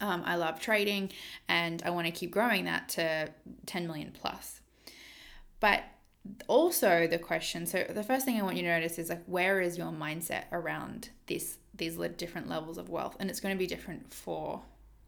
Um, 0.00 0.22
I 0.24 0.36
love 0.36 0.60
trading 0.60 1.12
and 1.48 1.82
I 1.84 1.90
want 1.90 2.06
to 2.06 2.12
keep 2.12 2.30
growing 2.30 2.64
that 2.64 2.88
to 2.90 3.28
10 3.66 3.86
million 3.86 4.12
plus. 4.12 4.60
But 5.60 5.82
also 6.48 7.06
the 7.06 7.18
question 7.18 7.66
so 7.66 7.84
the 7.90 8.02
first 8.02 8.24
thing 8.24 8.38
i 8.38 8.42
want 8.42 8.56
you 8.56 8.62
to 8.62 8.68
notice 8.68 8.98
is 8.98 9.10
like 9.10 9.22
where 9.26 9.60
is 9.60 9.76
your 9.76 9.92
mindset 9.92 10.44
around 10.52 11.10
this 11.26 11.58
these 11.74 11.96
different 12.16 12.48
levels 12.48 12.78
of 12.78 12.88
wealth 12.88 13.16
and 13.20 13.28
it's 13.28 13.40
going 13.40 13.54
to 13.54 13.58
be 13.58 13.66
different 13.66 14.12
for 14.12 14.62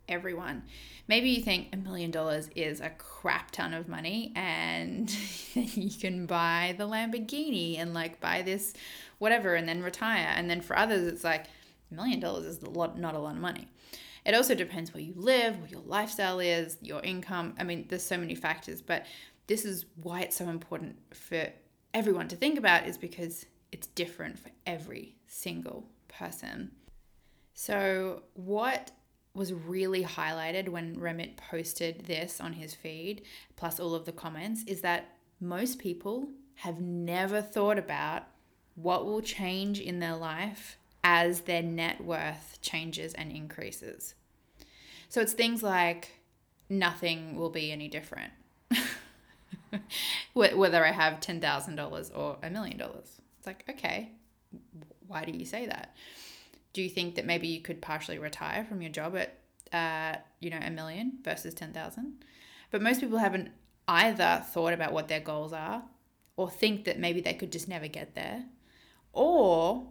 everyone. 0.08 0.62
Maybe 1.08 1.30
you 1.30 1.42
think 1.42 1.68
a 1.72 1.76
million 1.76 2.10
dollars 2.10 2.48
is 2.54 2.80
a 2.80 2.90
crap 2.90 3.50
ton 3.50 3.74
of 3.74 3.88
money 3.88 4.32
and 4.34 5.10
you 5.54 5.90
can 5.90 6.26
buy 6.26 6.74
the 6.78 6.86
Lamborghini 6.88 7.78
and 7.78 7.94
like 7.94 8.20
buy 8.20 8.42
this 8.42 8.74
whatever 9.18 9.54
and 9.54 9.68
then 9.68 9.82
retire. 9.82 10.32
And 10.34 10.50
then 10.50 10.60
for 10.60 10.76
others, 10.76 11.06
it's 11.06 11.24
like 11.24 11.46
a 11.90 11.94
million 11.94 12.20
dollars 12.20 12.44
is 12.46 12.62
a 12.62 12.70
lot, 12.70 12.98
not 12.98 13.14
a 13.14 13.18
lot 13.18 13.34
of 13.34 13.40
money. 13.40 13.68
It 14.24 14.34
also 14.34 14.56
depends 14.56 14.92
where 14.92 15.02
you 15.02 15.12
live, 15.16 15.60
what 15.60 15.70
your 15.70 15.82
lifestyle 15.86 16.40
is, 16.40 16.78
your 16.82 17.00
income. 17.02 17.54
I 17.58 17.64
mean, 17.64 17.86
there's 17.88 18.02
so 18.02 18.18
many 18.18 18.34
factors, 18.34 18.82
but 18.82 19.06
this 19.46 19.64
is 19.64 19.86
why 20.02 20.20
it's 20.22 20.36
so 20.36 20.48
important 20.48 20.96
for 21.14 21.48
everyone 21.94 22.28
to 22.28 22.36
think 22.36 22.58
about 22.58 22.86
is 22.86 22.98
because 22.98 23.46
it's 23.72 23.86
different 23.88 24.38
for 24.38 24.50
every 24.66 25.16
single 25.26 25.88
person. 26.08 26.72
So, 27.54 28.22
what 28.34 28.90
was 29.34 29.52
really 29.52 30.02
highlighted 30.02 30.68
when 30.68 30.96
Ramit 30.96 31.36
posted 31.36 32.06
this 32.06 32.40
on 32.40 32.54
his 32.54 32.74
feed, 32.74 33.22
plus 33.56 33.78
all 33.78 33.94
of 33.94 34.04
the 34.04 34.12
comments, 34.12 34.64
is 34.66 34.80
that 34.80 35.16
most 35.40 35.78
people 35.78 36.28
have 36.56 36.80
never 36.80 37.42
thought 37.42 37.78
about 37.78 38.24
what 38.74 39.04
will 39.04 39.20
change 39.20 39.78
in 39.78 40.00
their 40.00 40.16
life 40.16 40.78
as 41.04 41.42
their 41.42 41.62
net 41.62 42.02
worth 42.02 42.58
changes 42.62 43.14
and 43.14 43.30
increases. 43.30 44.14
So 45.08 45.20
it's 45.20 45.34
things 45.34 45.62
like 45.62 46.10
nothing 46.68 47.36
will 47.36 47.50
be 47.50 47.70
any 47.70 47.88
different, 47.88 48.32
whether 50.34 50.84
I 50.84 50.92
have 50.92 51.20
$10,000 51.20 52.18
or 52.18 52.38
a 52.42 52.50
million 52.50 52.78
dollars. 52.78 53.20
It's 53.38 53.46
like, 53.46 53.64
okay, 53.70 54.10
why 55.06 55.24
do 55.24 55.32
you 55.32 55.44
say 55.44 55.66
that? 55.66 55.94
Do 56.72 56.82
you 56.82 56.90
think 56.90 57.14
that 57.14 57.26
maybe 57.26 57.48
you 57.48 57.60
could 57.60 57.80
partially 57.80 58.18
retire 58.18 58.64
from 58.64 58.82
your 58.82 58.90
job 58.90 59.16
at, 59.16 59.38
uh, 59.72 60.18
you 60.40 60.50
know, 60.50 60.60
a 60.60 60.70
million 60.70 61.18
versus 61.22 61.54
10,000? 61.54 62.24
But 62.70 62.82
most 62.82 63.00
people 63.00 63.18
haven't 63.18 63.50
either 63.88 64.44
thought 64.48 64.72
about 64.72 64.92
what 64.92 65.08
their 65.08 65.20
goals 65.20 65.52
are 65.52 65.84
or 66.36 66.50
think 66.50 66.84
that 66.84 66.98
maybe 66.98 67.20
they 67.20 67.34
could 67.34 67.52
just 67.52 67.68
never 67.68 67.88
get 67.88 68.14
there 68.14 68.44
or 69.12 69.86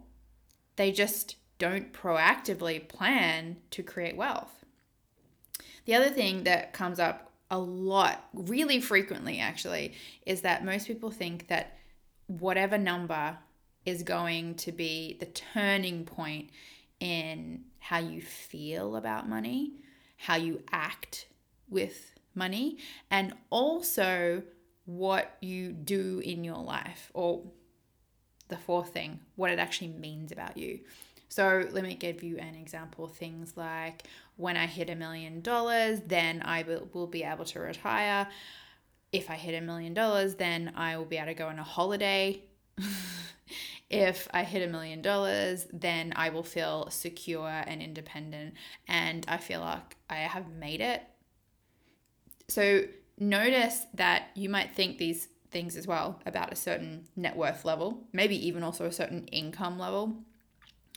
they 0.76 0.92
just 0.92 1.36
don't 1.58 1.92
proactively 1.92 2.86
plan 2.86 3.56
to 3.70 3.82
create 3.82 4.16
wealth. 4.16 4.64
The 5.86 5.94
other 5.94 6.10
thing 6.10 6.44
that 6.44 6.72
comes 6.72 7.00
up 7.00 7.25
a 7.50 7.58
lot, 7.58 8.28
really 8.32 8.80
frequently 8.80 9.38
actually, 9.38 9.94
is 10.24 10.40
that 10.42 10.64
most 10.64 10.86
people 10.86 11.10
think 11.10 11.48
that 11.48 11.78
whatever 12.26 12.76
number 12.76 13.38
is 13.84 14.02
going 14.02 14.54
to 14.56 14.72
be 14.72 15.16
the 15.20 15.26
turning 15.26 16.04
point 16.04 16.50
in 16.98 17.64
how 17.78 17.98
you 17.98 18.20
feel 18.20 18.96
about 18.96 19.28
money, 19.28 19.72
how 20.16 20.34
you 20.34 20.62
act 20.72 21.26
with 21.68 22.14
money, 22.34 22.78
and 23.10 23.32
also 23.50 24.42
what 24.86 25.36
you 25.40 25.72
do 25.72 26.20
in 26.24 26.42
your 26.42 26.56
life, 26.56 27.10
or 27.14 27.42
the 28.48 28.56
fourth 28.56 28.90
thing, 28.90 29.20
what 29.36 29.50
it 29.50 29.58
actually 29.58 29.88
means 29.88 30.32
about 30.32 30.56
you. 30.56 30.80
So 31.28 31.66
let 31.70 31.82
me 31.82 31.94
give 31.94 32.22
you 32.22 32.38
an 32.38 32.54
example. 32.54 33.08
Things 33.08 33.56
like 33.56 34.04
when 34.36 34.56
I 34.56 34.66
hit 34.66 34.90
a 34.90 34.94
million 34.94 35.40
dollars, 35.40 36.00
then 36.06 36.42
I 36.44 36.62
will, 36.62 37.06
be 37.06 37.22
able 37.22 37.44
to 37.46 37.60
retire. 37.60 38.28
If 39.12 39.30
I 39.30 39.34
hit 39.34 39.60
a 39.60 39.64
million 39.64 39.94
dollars, 39.94 40.34
then 40.34 40.72
I 40.76 40.96
will 40.96 41.04
be 41.04 41.16
able 41.16 41.26
to 41.26 41.34
go 41.34 41.48
on 41.48 41.58
a 41.58 41.64
holiday. 41.64 42.42
if 43.90 44.28
I 44.32 44.44
hit 44.44 44.66
a 44.66 44.70
million 44.70 45.02
dollars, 45.02 45.66
then 45.72 46.12
I 46.16 46.28
will 46.30 46.42
feel 46.42 46.90
secure 46.90 47.48
and 47.48 47.82
independent 47.82 48.54
and 48.86 49.24
I 49.28 49.38
feel 49.38 49.60
like 49.60 49.96
I 50.10 50.16
have 50.16 50.50
made 50.50 50.80
it. 50.80 51.02
So 52.48 52.84
notice 53.18 53.86
that 53.94 54.28
you 54.34 54.48
might 54.48 54.74
think 54.74 54.98
these 54.98 55.28
things 55.50 55.76
as 55.76 55.86
well 55.86 56.20
about 56.26 56.52
a 56.52 56.56
certain 56.56 57.04
net 57.16 57.36
worth 57.36 57.64
level, 57.64 58.04
maybe 58.12 58.46
even 58.46 58.62
also 58.62 58.84
a 58.84 58.92
certain 58.92 59.26
income 59.28 59.78
level 59.78 60.24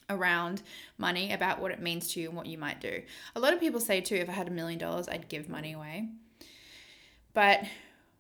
around 0.10 0.62
money, 0.98 1.32
about 1.34 1.60
what 1.60 1.72
it 1.72 1.82
means 1.82 2.12
to 2.14 2.20
you 2.20 2.28
and 2.28 2.38
what 2.38 2.48
you 2.48 2.58
might 2.58 2.82
do. 2.82 3.02
A 3.36 3.40
lot 3.40 3.54
of 3.54 3.60
people 3.60 3.80
say 3.80 4.02
too, 4.02 4.16
if 4.16 4.30
I 4.30 4.34
had 4.34 4.48
a 4.48 4.52
million 4.52 4.80
dollars, 4.80 5.08
I'd 5.08 5.30
give 5.30 5.50
money 5.50 5.74
away. 5.74 6.10
But 7.34 7.64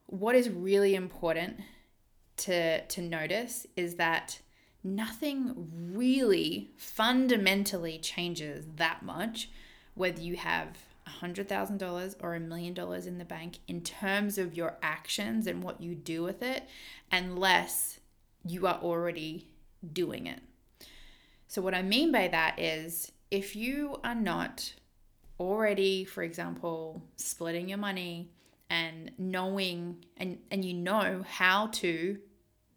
what 0.05 0.35
is 0.35 0.49
really 0.49 0.95
important 0.95 1.59
to 2.37 2.85
to 2.85 3.01
notice 3.01 3.67
is 3.75 3.95
that 3.95 4.39
nothing 4.83 5.69
really 5.93 6.71
fundamentally 6.77 7.99
changes 7.99 8.65
that 8.77 9.03
much 9.03 9.49
whether 9.93 10.21
you 10.21 10.37
have 10.37 10.77
$100,000 11.21 12.15
or 12.21 12.35
a 12.35 12.39
million 12.39 12.73
dollars 12.73 13.05
in 13.05 13.17
the 13.17 13.25
bank 13.25 13.59
in 13.67 13.81
terms 13.81 14.37
of 14.37 14.55
your 14.55 14.77
actions 14.81 15.47
and 15.47 15.61
what 15.61 15.81
you 15.81 15.95
do 15.95 16.23
with 16.23 16.41
it, 16.41 16.67
unless 17.11 17.99
you 18.45 18.65
are 18.65 18.79
already 18.81 19.49
doing 19.91 20.27
it. 20.27 20.39
So, 21.49 21.63
what 21.63 21.73
I 21.73 21.81
mean 21.81 22.11
by 22.11 22.27
that 22.27 22.59
is 22.59 23.11
if 23.31 23.55
you 23.55 23.99
are 24.03 24.13
not 24.13 24.71
already, 25.39 26.05
for 26.05 26.21
example, 26.21 27.01
splitting 27.15 27.67
your 27.67 27.79
money 27.79 28.29
and 28.69 29.11
knowing 29.17 30.05
and, 30.17 30.37
and 30.51 30.63
you 30.63 30.75
know 30.75 31.25
how 31.27 31.67
to 31.67 32.19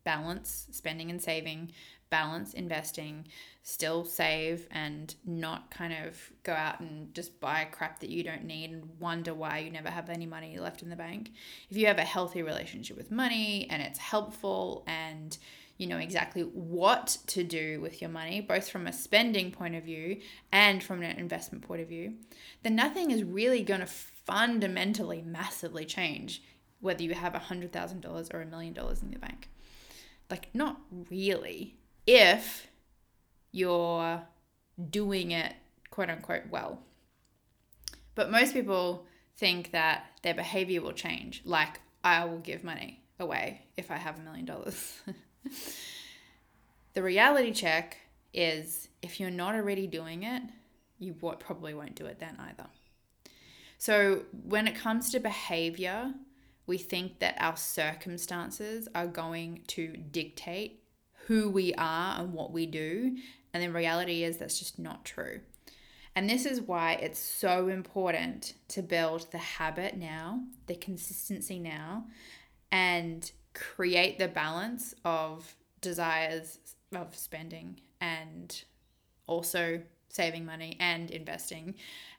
balance 0.04 0.68
spending 0.70 1.10
and 1.10 1.20
saving, 1.20 1.72
balance 2.08 2.54
investing, 2.54 3.26
still 3.62 4.06
save 4.06 4.66
and 4.70 5.16
not 5.26 5.70
kind 5.70 5.92
of 6.06 6.32
go 6.42 6.54
out 6.54 6.80
and 6.80 7.14
just 7.14 7.40
buy 7.40 7.64
crap 7.70 8.00
that 8.00 8.08
you 8.08 8.24
don't 8.24 8.44
need 8.44 8.70
and 8.70 8.88
wonder 8.98 9.34
why 9.34 9.58
you 9.58 9.70
never 9.70 9.90
have 9.90 10.08
any 10.08 10.24
money 10.24 10.58
left 10.58 10.80
in 10.80 10.88
the 10.88 10.96
bank. 10.96 11.30
If 11.68 11.76
you 11.76 11.88
have 11.88 11.98
a 11.98 12.04
healthy 12.04 12.42
relationship 12.42 12.96
with 12.96 13.10
money 13.10 13.66
and 13.68 13.82
it's 13.82 13.98
helpful 13.98 14.82
and 14.86 15.36
you 15.82 15.88
know 15.88 15.98
exactly 15.98 16.42
what 16.42 17.18
to 17.26 17.42
do 17.42 17.80
with 17.80 18.00
your 18.00 18.08
money, 18.08 18.40
both 18.40 18.68
from 18.68 18.86
a 18.86 18.92
spending 18.92 19.50
point 19.50 19.74
of 19.74 19.82
view 19.82 20.20
and 20.52 20.82
from 20.82 21.02
an 21.02 21.18
investment 21.18 21.66
point 21.66 21.82
of 21.82 21.88
view, 21.88 22.14
then 22.62 22.76
nothing 22.76 23.10
is 23.10 23.24
really 23.24 23.62
going 23.62 23.80
to 23.80 23.86
fundamentally, 23.86 25.20
massively 25.20 25.84
change 25.84 26.42
whether 26.80 27.02
you 27.02 27.14
have 27.14 27.32
$100,000 27.32 28.34
or 28.34 28.40
a 28.40 28.46
million 28.46 28.72
dollars 28.72 29.02
in 29.02 29.10
the 29.10 29.18
bank. 29.18 29.48
Like, 30.30 30.48
not 30.54 30.80
really. 31.10 31.76
If 32.06 32.68
you're 33.50 34.22
doing 34.90 35.32
it 35.32 35.54
quote 35.90 36.10
unquote 36.10 36.48
well. 36.50 36.80
But 38.14 38.30
most 38.30 38.52
people 38.52 39.06
think 39.36 39.72
that 39.72 40.06
their 40.22 40.34
behavior 40.34 40.80
will 40.80 40.92
change, 40.92 41.42
like 41.44 41.80
I 42.04 42.24
will 42.24 42.38
give 42.38 42.62
money 42.64 43.02
away 43.18 43.62
if 43.76 43.90
I 43.90 43.96
have 43.96 44.18
a 44.18 44.22
million 44.22 44.44
dollars. 44.44 45.00
The 46.94 47.02
reality 47.02 47.52
check 47.52 47.96
is 48.34 48.88
if 49.00 49.18
you're 49.18 49.30
not 49.30 49.54
already 49.54 49.87
doing 49.87 50.25
it, 50.25 50.42
you 50.99 51.14
probably 51.14 51.72
won't 51.72 51.94
do 51.94 52.04
it 52.04 52.20
then 52.20 52.37
either. 52.38 52.66
So 53.78 54.25
when 54.44 54.68
it 54.68 54.75
comes 54.75 55.11
to 55.12 55.18
behavior, 55.18 56.12
we 56.66 56.76
think 56.76 57.20
that 57.20 57.37
our 57.38 57.56
circumstances 57.56 58.88
are 58.94 59.06
going 59.06 59.62
to 59.68 59.96
dictate 59.96 60.82
who 61.28 61.49
we 61.49 61.72
are 61.78 62.20
and 62.20 62.34
what 62.34 62.52
we 62.52 62.66
do 62.66 63.16
and 63.52 63.62
the 63.62 63.70
reality 63.70 64.25
is 64.25 64.38
that's 64.38 64.58
just 64.58 64.78
not 64.78 65.04
true. 65.04 65.40
And 66.14 66.28
this 66.28 66.44
is 66.44 66.61
why 66.61 66.94
it's 66.94 67.18
so 67.18 67.68
important 67.68 68.54
to 68.68 68.82
build 68.82 69.30
the 69.30 69.38
habit 69.38 69.96
now, 69.96 70.42
the 70.66 70.75
consistency 70.75 71.58
now, 71.58 72.04
and 72.70 73.30
create 73.54 74.18
the 74.18 74.28
balance 74.28 74.94
of 75.04 75.54
desires 75.80 76.59
of 76.94 77.14
spending 77.16 77.80
and 78.00 78.64
also 79.26 79.80
saving 80.09 80.44
money 80.44 80.76
and 80.78 81.11
investing 81.11 81.75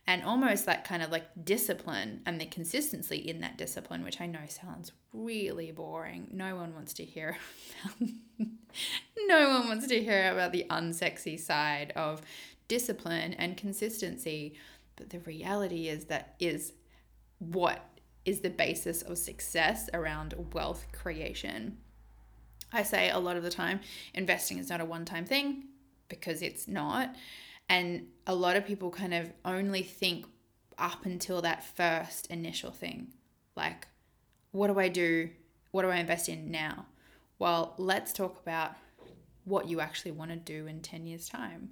and 0.07 0.23
almost 0.23 0.65
that 0.65 0.83
kind 0.83 1.03
of 1.03 1.11
like 1.11 1.25
discipline 1.45 2.21
and 2.25 2.41
the 2.41 2.45
consistency 2.45 3.17
in 3.17 3.39
that 3.41 3.57
discipline 3.57 4.03
which 4.03 4.19
i 4.19 4.25
know 4.25 4.39
sounds 4.47 4.91
really 5.13 5.71
boring. 5.71 6.27
No 6.31 6.55
one 6.55 6.73
wants 6.73 6.93
to 6.93 7.05
hear 7.05 7.37
no 9.27 9.49
one 9.49 9.67
wants 9.67 9.87
to 9.87 10.01
hear 10.01 10.31
about 10.31 10.51
the 10.51 10.65
unsexy 10.69 11.39
side 11.39 11.93
of 11.95 12.21
discipline 12.67 13.33
and 13.33 13.55
consistency. 13.55 14.55
But 14.95 15.11
the 15.11 15.19
reality 15.19 15.87
is 15.87 16.05
that 16.05 16.35
is 16.39 16.73
what 17.39 17.81
is 18.25 18.41
the 18.41 18.49
basis 18.49 19.01
of 19.01 19.17
success 19.17 19.89
around 19.93 20.33
wealth 20.53 20.85
creation 20.91 21.77
I 22.73 22.81
say 22.81 23.11
a 23.11 23.19
lot 23.19 23.37
of 23.37 23.43
the 23.43 23.51
time, 23.51 23.81
investing 24.15 24.57
is 24.57 24.69
not 24.69 24.81
a 24.81 24.85
one 24.85 25.05
time 25.05 25.25
thing 25.25 25.65
because 26.09 26.41
it's 26.41 26.67
not. 26.67 27.15
And 27.69 28.07
a 28.25 28.33
lot 28.33 28.55
of 28.55 28.65
people 28.65 28.89
kind 28.89 29.13
of 29.13 29.31
only 29.45 29.83
think 29.83 30.25
up 30.77 31.05
until 31.05 31.41
that 31.43 31.63
first 31.63 32.25
initial 32.27 32.71
thing 32.71 33.13
like, 33.55 33.87
what 34.51 34.67
do 34.67 34.79
I 34.79 34.89
do? 34.89 35.29
What 35.71 35.83
do 35.83 35.89
I 35.89 35.97
invest 35.97 36.27
in 36.27 36.49
now? 36.49 36.87
Well, 37.37 37.75
let's 37.77 38.11
talk 38.11 38.41
about 38.41 38.71
what 39.45 39.67
you 39.67 39.79
actually 39.79 40.11
want 40.11 40.31
to 40.31 40.37
do 40.37 40.65
in 40.65 40.81
10 40.81 41.05
years' 41.05 41.29
time. 41.29 41.69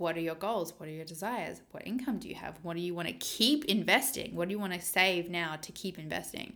What 0.00 0.16
are 0.16 0.20
your 0.20 0.34
goals? 0.34 0.72
What 0.78 0.88
are 0.88 0.92
your 0.92 1.04
desires? 1.04 1.60
What 1.72 1.86
income 1.86 2.18
do 2.18 2.28
you 2.28 2.34
have? 2.34 2.58
What 2.62 2.74
do 2.74 2.80
you 2.80 2.94
want 2.94 3.08
to 3.08 3.14
keep 3.14 3.66
investing? 3.66 4.34
What 4.34 4.48
do 4.48 4.52
you 4.52 4.58
want 4.58 4.72
to 4.72 4.80
save 4.80 5.28
now 5.28 5.56
to 5.56 5.72
keep 5.72 5.98
investing? 5.98 6.54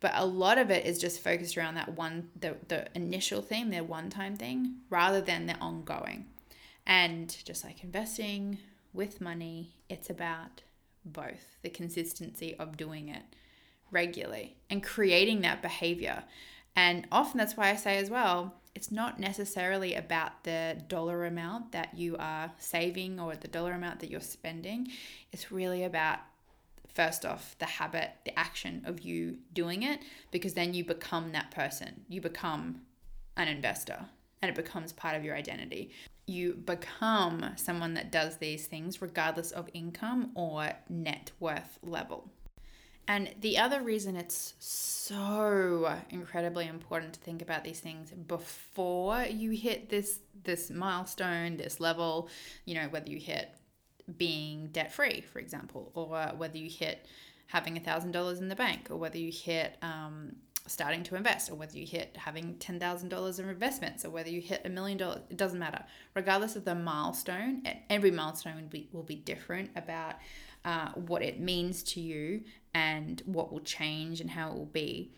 But 0.00 0.12
a 0.14 0.26
lot 0.26 0.58
of 0.58 0.70
it 0.70 0.84
is 0.84 0.98
just 0.98 1.22
focused 1.22 1.56
around 1.56 1.76
that 1.76 1.96
one, 1.96 2.28
the, 2.38 2.56
the 2.68 2.86
initial 2.94 3.40
thing, 3.40 3.70
their 3.70 3.82
one 3.82 4.10
time 4.10 4.36
thing, 4.36 4.74
rather 4.90 5.22
than 5.22 5.46
the 5.46 5.54
ongoing. 5.54 6.26
And 6.86 7.34
just 7.46 7.64
like 7.64 7.82
investing 7.82 8.58
with 8.92 9.22
money, 9.22 9.72
it's 9.88 10.10
about 10.10 10.62
both 11.02 11.56
the 11.62 11.70
consistency 11.70 12.56
of 12.58 12.76
doing 12.76 13.08
it 13.08 13.22
regularly 13.90 14.58
and 14.68 14.82
creating 14.82 15.40
that 15.40 15.62
behavior. 15.62 16.24
And 16.76 17.06
often 17.10 17.38
that's 17.38 17.56
why 17.56 17.70
I 17.70 17.76
say 17.76 17.96
as 17.96 18.10
well, 18.10 18.54
it's 18.74 18.92
not 18.92 19.18
necessarily 19.18 19.94
about 19.94 20.44
the 20.44 20.76
dollar 20.86 21.24
amount 21.24 21.72
that 21.72 21.96
you 21.96 22.16
are 22.18 22.52
saving 22.58 23.18
or 23.18 23.34
the 23.34 23.48
dollar 23.48 23.72
amount 23.72 24.00
that 24.00 24.10
you're 24.10 24.20
spending. 24.20 24.88
It's 25.32 25.50
really 25.50 25.84
about 25.84 26.18
first 26.92 27.24
off 27.24 27.56
the 27.58 27.64
habit, 27.64 28.10
the 28.26 28.38
action 28.38 28.82
of 28.84 29.00
you 29.00 29.38
doing 29.54 29.82
it, 29.82 30.00
because 30.30 30.52
then 30.52 30.74
you 30.74 30.84
become 30.84 31.32
that 31.32 31.50
person. 31.50 32.04
You 32.08 32.20
become 32.20 32.82
an 33.38 33.48
investor 33.48 34.04
and 34.42 34.50
it 34.50 34.54
becomes 34.54 34.92
part 34.92 35.16
of 35.16 35.24
your 35.24 35.34
identity. 35.34 35.90
You 36.26 36.54
become 36.54 37.52
someone 37.56 37.94
that 37.94 38.12
does 38.12 38.36
these 38.36 38.66
things 38.66 39.00
regardless 39.00 39.52
of 39.52 39.70
income 39.72 40.32
or 40.34 40.72
net 40.90 41.32
worth 41.40 41.78
level. 41.82 42.30
And 43.08 43.32
the 43.40 43.58
other 43.58 43.82
reason 43.82 44.16
it's 44.16 44.54
so 44.58 45.96
incredibly 46.10 46.66
important 46.66 47.12
to 47.14 47.20
think 47.20 47.40
about 47.40 47.62
these 47.62 47.78
things 47.78 48.10
before 48.10 49.22
you 49.22 49.52
hit 49.52 49.88
this 49.88 50.20
this 50.42 50.70
milestone, 50.70 51.56
this 51.56 51.80
level, 51.80 52.28
you 52.64 52.74
know, 52.74 52.88
whether 52.88 53.10
you 53.10 53.18
hit 53.18 53.54
being 54.16 54.68
debt 54.68 54.92
free, 54.92 55.20
for 55.20 55.38
example, 55.38 55.90
or 55.94 56.32
whether 56.36 56.56
you 56.56 56.70
hit 56.70 57.06
having 57.48 57.76
a 57.76 57.80
thousand 57.80 58.12
dollars 58.12 58.40
in 58.40 58.48
the 58.48 58.56
bank, 58.56 58.88
or 58.90 58.96
whether 58.96 59.18
you 59.18 59.30
hit 59.30 59.76
um, 59.82 60.34
starting 60.66 61.04
to 61.04 61.14
invest, 61.14 61.50
or 61.50 61.54
whether 61.54 61.78
you 61.78 61.86
hit 61.86 62.16
having 62.16 62.56
ten 62.58 62.80
thousand 62.80 63.08
dollars 63.08 63.38
in 63.38 63.48
investments, 63.48 64.04
or 64.04 64.10
whether 64.10 64.30
you 64.30 64.40
hit 64.40 64.62
a 64.64 64.68
million 64.68 64.98
dollars. 64.98 65.20
It 65.30 65.36
doesn't 65.36 65.58
matter. 65.58 65.84
Regardless 66.14 66.56
of 66.56 66.64
the 66.64 66.74
milestone, 66.74 67.62
every 67.88 68.10
milestone 68.10 68.56
will 68.56 68.68
be 68.68 68.88
will 68.92 69.04
be 69.04 69.16
different 69.16 69.70
about 69.76 70.14
uh, 70.64 70.88
what 70.94 71.22
it 71.22 71.38
means 71.38 71.82
to 71.84 72.00
you 72.00 72.42
and 72.76 73.22
what 73.24 73.50
will 73.50 73.60
change 73.60 74.20
and 74.20 74.30
how 74.30 74.50
it 74.50 74.54
will 74.54 74.66
be. 74.66 75.10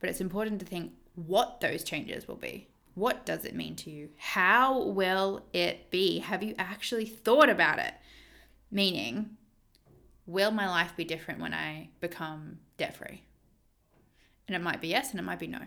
But 0.00 0.10
it's 0.10 0.20
important 0.20 0.60
to 0.60 0.66
think 0.66 0.92
what 1.14 1.60
those 1.60 1.82
changes 1.82 2.28
will 2.28 2.36
be. 2.36 2.68
What 2.94 3.24
does 3.24 3.46
it 3.46 3.54
mean 3.54 3.74
to 3.76 3.90
you? 3.90 4.10
How 4.18 4.82
will 4.82 5.46
it 5.54 5.90
be? 5.90 6.18
Have 6.18 6.42
you 6.42 6.54
actually 6.58 7.06
thought 7.06 7.48
about 7.48 7.78
it? 7.78 7.94
Meaning, 8.70 9.30
will 10.26 10.50
my 10.50 10.68
life 10.68 10.94
be 10.94 11.04
different 11.04 11.40
when 11.40 11.54
I 11.54 11.88
become 12.00 12.58
debt 12.76 12.96
free? 12.96 13.22
And 14.46 14.54
it 14.54 14.62
might 14.62 14.82
be 14.82 14.88
yes 14.88 15.10
and 15.10 15.18
it 15.18 15.24
might 15.24 15.38
be 15.38 15.46
no. 15.46 15.62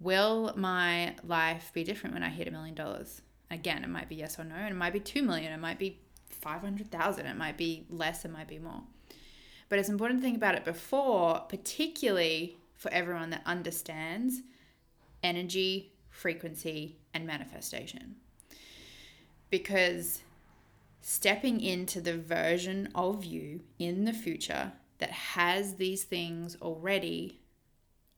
Will 0.00 0.54
my 0.56 1.14
life 1.22 1.72
be 1.74 1.84
different 1.84 2.14
when 2.14 2.22
I 2.22 2.30
hit 2.30 2.48
a 2.48 2.50
million 2.50 2.74
dollars? 2.74 3.20
Again, 3.50 3.84
it 3.84 3.90
might 3.90 4.08
be 4.08 4.16
yes 4.16 4.38
or 4.38 4.44
no, 4.44 4.54
and 4.54 4.70
it 4.74 4.76
might 4.76 4.94
be 4.94 5.00
two 5.00 5.22
million, 5.22 5.52
it 5.52 5.60
might 5.60 5.78
be 5.78 6.00
500,000. 6.30 7.26
It 7.26 7.36
might 7.36 7.56
be 7.56 7.86
less, 7.90 8.24
it 8.24 8.32
might 8.32 8.48
be 8.48 8.58
more. 8.58 8.82
But 9.74 9.80
it's 9.80 9.88
important 9.88 10.20
to 10.20 10.24
think 10.24 10.36
about 10.36 10.54
it 10.54 10.64
before, 10.64 11.40
particularly 11.48 12.56
for 12.76 12.92
everyone 12.92 13.30
that 13.30 13.42
understands 13.44 14.40
energy, 15.20 15.90
frequency, 16.10 17.00
and 17.12 17.26
manifestation. 17.26 18.14
Because 19.50 20.22
stepping 21.00 21.60
into 21.60 22.00
the 22.00 22.16
version 22.16 22.88
of 22.94 23.24
you 23.24 23.62
in 23.80 24.04
the 24.04 24.12
future 24.12 24.70
that 24.98 25.10
has 25.10 25.74
these 25.74 26.04
things 26.04 26.56
already 26.62 27.40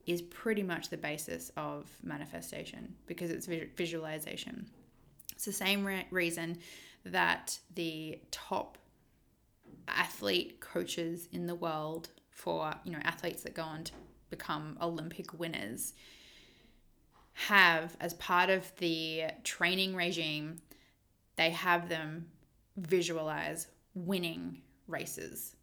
is 0.05 0.21
pretty 0.21 0.63
much 0.63 0.91
the 0.91 0.99
basis 0.99 1.51
of 1.57 1.91
manifestation 2.03 2.97
because 3.07 3.31
it's 3.31 3.47
visualization. 3.47 4.67
It's 5.33 5.47
the 5.47 5.53
same 5.53 5.87
re- 5.87 6.07
reason 6.11 6.59
that 7.07 7.59
the 7.75 8.21
top 8.31 8.77
athlete 9.89 10.61
coaches 10.61 11.29
in 11.33 11.47
the 11.47 11.55
world 11.55 12.09
for 12.31 12.75
you 12.85 12.93
know 12.93 12.99
athletes 13.03 13.43
that 13.43 13.55
go 13.55 13.63
on 13.63 13.85
to 13.85 13.93
become 14.31 14.77
Olympic 14.81 15.39
winners 15.39 15.95
have 17.33 17.97
as 18.01 18.15
part 18.15 18.51
of 18.51 18.75
the 18.79 19.25
training 19.45 19.95
regime 19.95 20.61
they 21.37 21.51
have 21.51 21.89
them 21.89 22.27
visualize 22.77 23.69
winning 23.95 24.63
races 24.89 25.57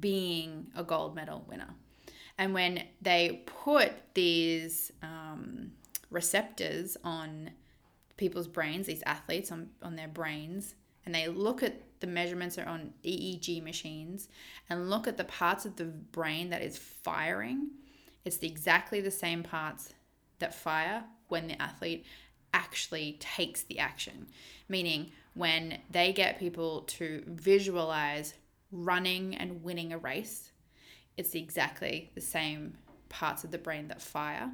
being 0.00 0.66
a 0.76 0.84
gold 0.84 1.14
medal 1.14 1.44
winner. 1.48 1.74
And 2.38 2.52
when 2.52 2.82
they 3.00 3.42
put 3.46 3.92
these 4.14 4.92
um, 5.02 5.72
receptors 6.10 6.96
on 7.02 7.50
people's 8.16 8.48
brains, 8.48 8.86
these 8.86 9.02
athletes 9.06 9.50
on, 9.50 9.70
on 9.82 9.96
their 9.96 10.08
brains, 10.08 10.74
and 11.06 11.14
they 11.14 11.28
look 11.28 11.62
at 11.62 11.80
the 12.00 12.06
measurements 12.06 12.58
are 12.58 12.66
on 12.66 12.92
EEG 13.04 13.62
machines 13.62 14.28
and 14.68 14.90
look 14.90 15.08
at 15.08 15.16
the 15.16 15.24
parts 15.24 15.64
of 15.64 15.76
the 15.76 15.84
brain 15.84 16.50
that 16.50 16.60
is 16.60 16.76
firing, 16.76 17.68
it's 18.24 18.36
the, 18.36 18.48
exactly 18.48 19.00
the 19.00 19.10
same 19.10 19.42
parts 19.42 19.94
that 20.40 20.54
fire 20.54 21.04
when 21.28 21.46
the 21.46 21.60
athlete 21.62 22.04
actually 22.52 23.16
takes 23.20 23.62
the 23.62 23.78
action. 23.78 24.26
Meaning, 24.68 25.12
when 25.34 25.78
they 25.90 26.12
get 26.12 26.38
people 26.38 26.82
to 26.82 27.22
visualize 27.26 28.34
running 28.72 29.34
and 29.36 29.62
winning 29.62 29.92
a 29.92 29.98
race, 29.98 30.50
it's 31.16 31.34
exactly 31.34 32.10
the 32.14 32.20
same 32.20 32.76
parts 33.08 33.44
of 33.44 33.50
the 33.50 33.58
brain 33.58 33.88
that 33.88 34.02
fire 34.02 34.50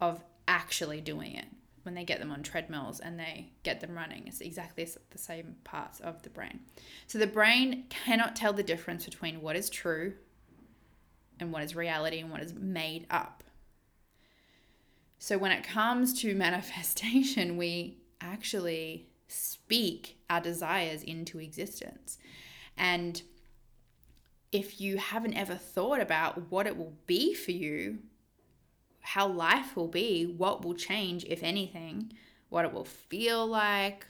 of 0.00 0.24
actually 0.48 1.00
doing 1.00 1.34
it 1.34 1.46
when 1.86 1.94
they 1.94 2.04
get 2.04 2.18
them 2.18 2.32
on 2.32 2.42
treadmills 2.42 3.00
and 3.00 3.18
they 3.18 3.52
get 3.62 3.80
them 3.80 3.94
running. 3.94 4.24
It's 4.26 4.40
exactly 4.40 4.86
the 5.10 5.18
same 5.18 5.54
parts 5.64 6.00
of 6.00 6.22
the 6.22 6.28
brain. 6.28 6.60
So 7.06 7.16
the 7.18 7.26
brain 7.26 7.84
cannot 7.88 8.36
tell 8.36 8.52
the 8.52 8.64
difference 8.64 9.04
between 9.04 9.40
what 9.40 9.56
is 9.56 9.70
true 9.70 10.14
and 11.38 11.52
what 11.52 11.62
is 11.62 11.76
reality 11.76 12.18
and 12.18 12.30
what 12.30 12.42
is 12.42 12.52
made 12.52 13.06
up. 13.08 13.44
So 15.18 15.38
when 15.38 15.52
it 15.52 15.62
comes 15.62 16.20
to 16.20 16.34
manifestation, 16.36 17.56
we 17.56 17.98
actually 18.20 19.06
speak 19.28 20.18
our 20.28 20.40
desires 20.40 21.02
into 21.02 21.38
existence. 21.38 22.18
And 22.76 23.22
if 24.50 24.80
you 24.80 24.98
haven't 24.98 25.34
ever 25.34 25.54
thought 25.54 26.00
about 26.00 26.50
what 26.50 26.66
it 26.66 26.76
will 26.76 26.94
be 27.06 27.32
for 27.32 27.52
you 27.52 27.98
how 29.06 29.28
life 29.28 29.76
will 29.76 29.86
be, 29.86 30.26
what 30.26 30.64
will 30.64 30.74
change, 30.74 31.24
if 31.26 31.44
anything, 31.44 32.12
what 32.48 32.64
it 32.64 32.72
will 32.72 32.84
feel 32.84 33.46
like 33.46 34.04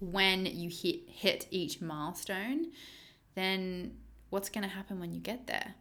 when 0.00 0.44
you 0.44 0.68
hit, 0.68 1.08
hit 1.08 1.46
each 1.52 1.80
milestone, 1.80 2.72
then 3.36 3.96
what's 4.30 4.48
going 4.48 4.64
to 4.64 4.74
happen 4.74 4.98
when 4.98 5.12
you 5.12 5.20
get 5.20 5.46
there? 5.46 5.76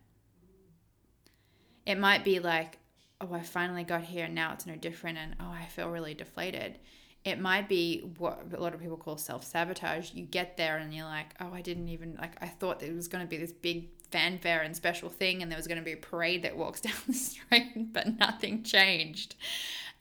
It 1.88 1.98
might 1.98 2.24
be 2.24 2.40
like, 2.40 2.78
oh, 3.20 3.34
I 3.34 3.42
finally 3.42 3.84
got 3.84 4.04
here 4.04 4.26
and 4.26 4.36
now 4.36 4.54
it's 4.54 4.68
no 4.68 4.76
different, 4.76 5.18
and 5.18 5.36
oh, 5.40 5.50
I 5.50 5.66
feel 5.66 5.90
really 5.90 6.14
deflated. 6.14 6.78
It 7.26 7.40
might 7.40 7.68
be 7.68 8.02
what 8.20 8.44
a 8.54 8.62
lot 8.62 8.76
of 8.76 8.82
people 8.82 8.98
call 8.98 9.18
self 9.18 9.44
sabotage. 9.44 10.14
You 10.14 10.26
get 10.26 10.58
there 10.58 10.78
and 10.78 10.94
you're 10.94 11.06
like, 11.06 11.34
oh, 11.42 11.52
I 11.52 11.62
didn't 11.62 11.90
even, 11.90 12.20
like, 12.22 12.36
I 12.40 12.48
thought 12.48 12.84
it 12.84 12.94
was 12.94 13.08
going 13.08 13.26
to 13.26 13.30
be 13.30 13.38
this 13.38 13.52
big 13.52 13.90
fanfare 14.12 14.62
and 14.62 14.76
special 14.76 15.10
thing 15.10 15.42
and 15.42 15.52
there 15.52 15.58
was 15.58 15.68
going 15.68 15.78
to 15.78 15.84
be 15.84 15.94
a 15.94 15.98
parade 15.98 16.44
that 16.44 16.58
walks 16.58 16.82
down 16.82 16.94
the 17.08 17.14
street 17.14 17.94
but 17.94 18.18
nothing 18.20 18.64
changed. 18.64 19.36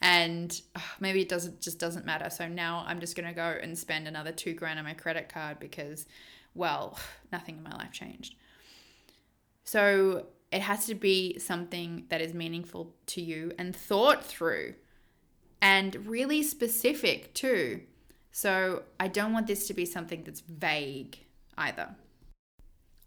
And 0.00 0.60
oh, 0.76 0.90
maybe 1.00 1.22
it 1.22 1.28
doesn't 1.28 1.60
just 1.60 1.78
doesn't 1.80 2.06
matter. 2.06 2.30
So 2.30 2.48
now 2.48 2.84
i'm 2.86 3.00
just 3.00 3.16
going 3.16 3.28
to 3.28 3.34
go 3.34 3.58
and 3.60 3.76
spend 3.76 4.06
another 4.06 4.32
two 4.32 4.54
grand 4.54 4.78
on 4.78 4.84
my 4.84 4.94
credit 4.94 5.28
card 5.28 5.58
because 5.58 6.06
well 6.54 6.98
nothing 7.32 7.56
in 7.56 7.62
my 7.62 7.76
life 7.76 7.92
changed. 7.92 8.34
So 9.64 10.26
it 10.50 10.62
has 10.62 10.86
to 10.86 10.94
be 10.94 11.38
something 11.38 12.06
that 12.08 12.22
is 12.22 12.32
meaningful 12.32 12.94
to 13.06 13.20
you 13.20 13.52
and 13.58 13.76
thought 13.76 14.24
through 14.24 14.74
and 15.60 16.06
really 16.06 16.42
specific 16.42 17.34
too. 17.34 17.82
So 18.30 18.84
i 19.00 19.08
don't 19.08 19.32
want 19.32 19.46
this 19.46 19.66
to 19.66 19.74
be 19.74 19.84
something 19.84 20.22
that's 20.24 20.40
vague 20.40 21.18
either 21.56 21.88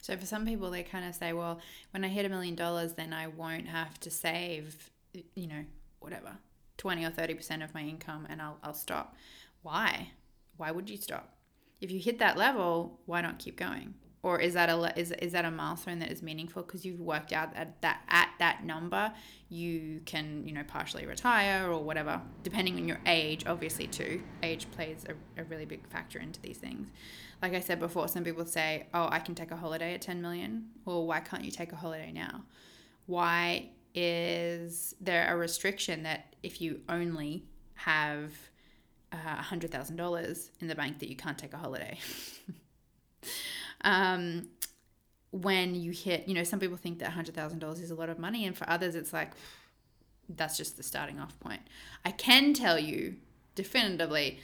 so 0.01 0.17
for 0.17 0.25
some 0.25 0.45
people, 0.45 0.71
they 0.71 0.83
kind 0.83 1.05
of 1.05 1.13
say, 1.13 1.31
well, 1.31 1.59
when 1.91 2.03
I 2.03 2.07
hit 2.07 2.25
a 2.25 2.29
million 2.29 2.55
dollars, 2.55 2.93
then 2.93 3.13
I 3.13 3.27
won't 3.27 3.67
have 3.67 3.99
to 4.01 4.09
save, 4.09 4.89
you 5.35 5.47
know, 5.47 5.63
whatever, 5.99 6.37
20 6.77 7.05
or 7.05 7.11
30% 7.11 7.63
of 7.63 7.73
my 7.75 7.81
income 7.81 8.25
and 8.29 8.41
I'll, 8.41 8.57
I'll 8.63 8.73
stop. 8.73 9.15
Why? 9.61 10.09
Why 10.57 10.71
would 10.71 10.89
you 10.89 10.97
stop? 10.97 11.37
If 11.79 11.91
you 11.91 11.99
hit 11.99 12.17
that 12.19 12.35
level, 12.35 12.99
why 13.05 13.21
not 13.21 13.37
keep 13.39 13.57
going? 13.57 13.93
Or 14.23 14.39
is 14.39 14.53
that 14.53 14.69
a 14.69 14.99
is, 14.99 15.11
is 15.13 15.31
that 15.31 15.45
a 15.45 15.51
milestone 15.51 15.97
that 15.99 16.11
is 16.11 16.21
meaningful 16.21 16.61
because 16.61 16.85
you've 16.85 16.99
worked 16.99 17.33
out 17.33 17.55
that, 17.55 17.81
that 17.81 18.01
at 18.07 18.29
that 18.37 18.63
number 18.63 19.11
you 19.49 20.01
can 20.05 20.47
you 20.47 20.53
know 20.53 20.63
partially 20.63 21.07
retire 21.07 21.71
or 21.71 21.83
whatever 21.83 22.21
depending 22.43 22.75
on 22.75 22.87
your 22.87 22.99
age 23.07 23.47
obviously 23.47 23.87
too 23.87 24.21
age 24.43 24.69
plays 24.71 25.05
a, 25.09 25.41
a 25.41 25.43
really 25.45 25.65
big 25.65 25.87
factor 25.87 26.19
into 26.19 26.39
these 26.41 26.57
things 26.57 26.87
like 27.41 27.53
I 27.55 27.59
said 27.59 27.79
before, 27.79 28.07
some 28.07 28.23
people 28.23 28.45
say, 28.45 28.87
oh, 28.93 29.07
I 29.09 29.19
can 29.19 29.33
take 29.33 29.51
a 29.51 29.55
holiday 29.55 29.95
at 29.95 30.01
10 30.01 30.21
million. 30.21 30.69
Well, 30.85 31.07
why 31.07 31.21
can't 31.21 31.43
you 31.43 31.51
take 31.51 31.71
a 31.71 31.75
holiday 31.75 32.11
now? 32.11 32.43
Why 33.07 33.69
is 33.95 34.95
there 35.01 35.33
a 35.33 35.37
restriction 35.37 36.03
that 36.03 36.35
if 36.43 36.61
you 36.61 36.81
only 36.87 37.45
have 37.73 38.31
uh, 39.11 39.41
$100,000 39.41 40.49
in 40.59 40.67
the 40.67 40.75
bank 40.75 40.99
that 40.99 41.09
you 41.09 41.15
can't 41.15 41.37
take 41.37 41.53
a 41.53 41.57
holiday? 41.57 41.97
um, 43.83 44.47
when 45.31 45.75
you 45.75 45.91
hit, 45.91 46.27
you 46.27 46.33
know, 46.33 46.43
some 46.43 46.59
people 46.59 46.77
think 46.77 46.99
that 46.99 47.11
$100,000 47.11 47.81
is 47.81 47.91
a 47.91 47.95
lot 47.95 48.09
of 48.09 48.19
money, 48.19 48.45
and 48.45 48.57
for 48.57 48.69
others, 48.69 48.95
it's 48.95 49.13
like, 49.13 49.31
that's 50.29 50.57
just 50.57 50.77
the 50.77 50.83
starting 50.83 51.19
off 51.19 51.39
point. 51.39 51.61
I 52.05 52.11
can 52.11 52.53
tell 52.53 52.79
you 52.79 53.15
definitively 53.55 54.39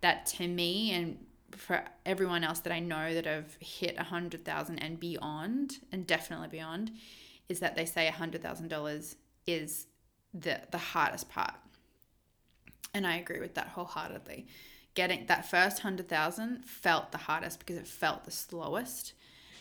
that 0.00 0.26
to 0.26 0.46
me 0.46 0.92
and 0.92 1.18
for 1.50 1.84
everyone 2.04 2.44
else 2.44 2.60
that 2.60 2.72
I 2.72 2.80
know 2.80 3.14
that 3.14 3.26
have 3.26 3.56
hit 3.60 3.96
a 3.98 4.04
hundred 4.04 4.44
thousand 4.44 4.78
and 4.80 4.98
beyond, 4.98 5.78
and 5.92 6.06
definitely 6.06 6.48
beyond, 6.48 6.90
is 7.48 7.60
that 7.60 7.76
they 7.76 7.84
say 7.84 8.08
a 8.08 8.12
hundred 8.12 8.42
thousand 8.42 8.68
dollars 8.68 9.16
is 9.46 9.86
the 10.32 10.60
the 10.70 10.78
hardest 10.78 11.28
part. 11.28 11.54
And 12.92 13.06
I 13.06 13.16
agree 13.16 13.40
with 13.40 13.54
that 13.54 13.68
wholeheartedly. 13.68 14.46
Getting 14.94 15.26
that 15.26 15.48
first 15.48 15.80
hundred 15.80 16.08
thousand 16.08 16.64
felt 16.64 17.12
the 17.12 17.18
hardest 17.18 17.58
because 17.58 17.76
it 17.76 17.86
felt 17.86 18.24
the 18.24 18.30
slowest. 18.30 19.12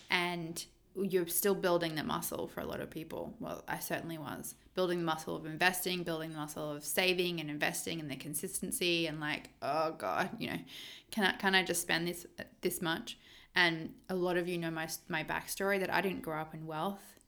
And 0.10 0.64
you're 0.96 1.28
still 1.28 1.56
building 1.56 1.96
the 1.96 2.04
muscle 2.04 2.48
for 2.48 2.62
a 2.62 2.66
lot 2.66 2.80
of 2.80 2.90
people. 2.90 3.34
Well, 3.40 3.64
I 3.68 3.80
certainly 3.80 4.18
was 4.18 4.56
building 4.76 5.00
the 5.00 5.06
muscle 5.06 5.36
of 5.36 5.46
investing, 5.46 6.04
building 6.04 6.32
the 6.32 6.38
muscle 6.38 6.72
of 6.72 6.84
saving 6.84 7.40
and 7.40 7.50
investing, 7.50 8.00
and 8.00 8.10
the 8.10 8.16
consistency. 8.16 9.08
And 9.08 9.20
like, 9.20 9.50
oh 9.62 9.96
god, 9.98 10.30
you 10.38 10.52
know, 10.52 10.60
can 11.12 11.26
I 11.26 11.32
can 11.34 11.56
I 11.56 11.64
just 11.64 11.82
spend 11.82 12.08
this 12.08 12.26
this 12.62 12.82
much? 12.82 13.18
And 13.56 13.94
a 14.10 14.16
lot 14.16 14.38
of 14.38 14.48
you 14.48 14.58
know 14.58 14.72
my 14.72 14.88
my 15.10 15.24
backstory 15.24 15.80
that 15.80 15.94
I 15.94 16.02
didn't 16.02 16.22
grow 16.22 16.40
up 16.40 16.54
in 16.54 16.66
wealth, 16.66 17.20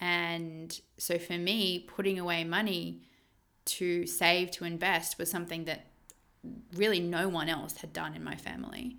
and 0.00 0.78
so 0.98 1.18
for 1.18 1.38
me, 1.38 1.80
putting 1.80 2.18
away 2.18 2.44
money 2.44 3.02
to 3.66 4.06
save 4.06 4.50
to 4.50 4.64
invest 4.64 5.18
was 5.18 5.30
something 5.30 5.64
that 5.64 5.89
really 6.74 7.00
no 7.00 7.28
one 7.28 7.48
else 7.48 7.76
had 7.78 7.92
done 7.92 8.14
in 8.14 8.24
my 8.24 8.36
family. 8.36 8.96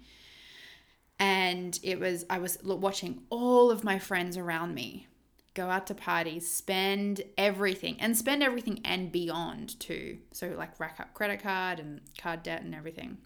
And 1.20 1.80
it 1.84 2.00
was 2.00 2.26
i 2.30 2.40
was 2.40 2.58
watching 2.64 3.24
all 3.30 3.70
of 3.70 3.84
my 3.84 4.00
friends 4.00 4.38
around 4.38 4.74
me 4.74 5.08
go 5.54 5.70
out 5.70 5.86
to 5.88 5.94
parties 5.94 6.50
spend 6.50 7.22
everything 7.38 7.98
and 8.00 8.16
spend 8.18 8.42
everything 8.42 8.80
and 8.86 9.12
beyond 9.12 9.80
too. 9.80 10.20
So 10.32 10.54
like 10.58 10.80
rack 10.80 11.00
up 11.00 11.14
credit 11.14 11.44
card 11.44 11.80
and 11.80 12.02
card 12.18 12.44
debt 12.44 12.64
and 12.64 12.74
everything 12.74 13.18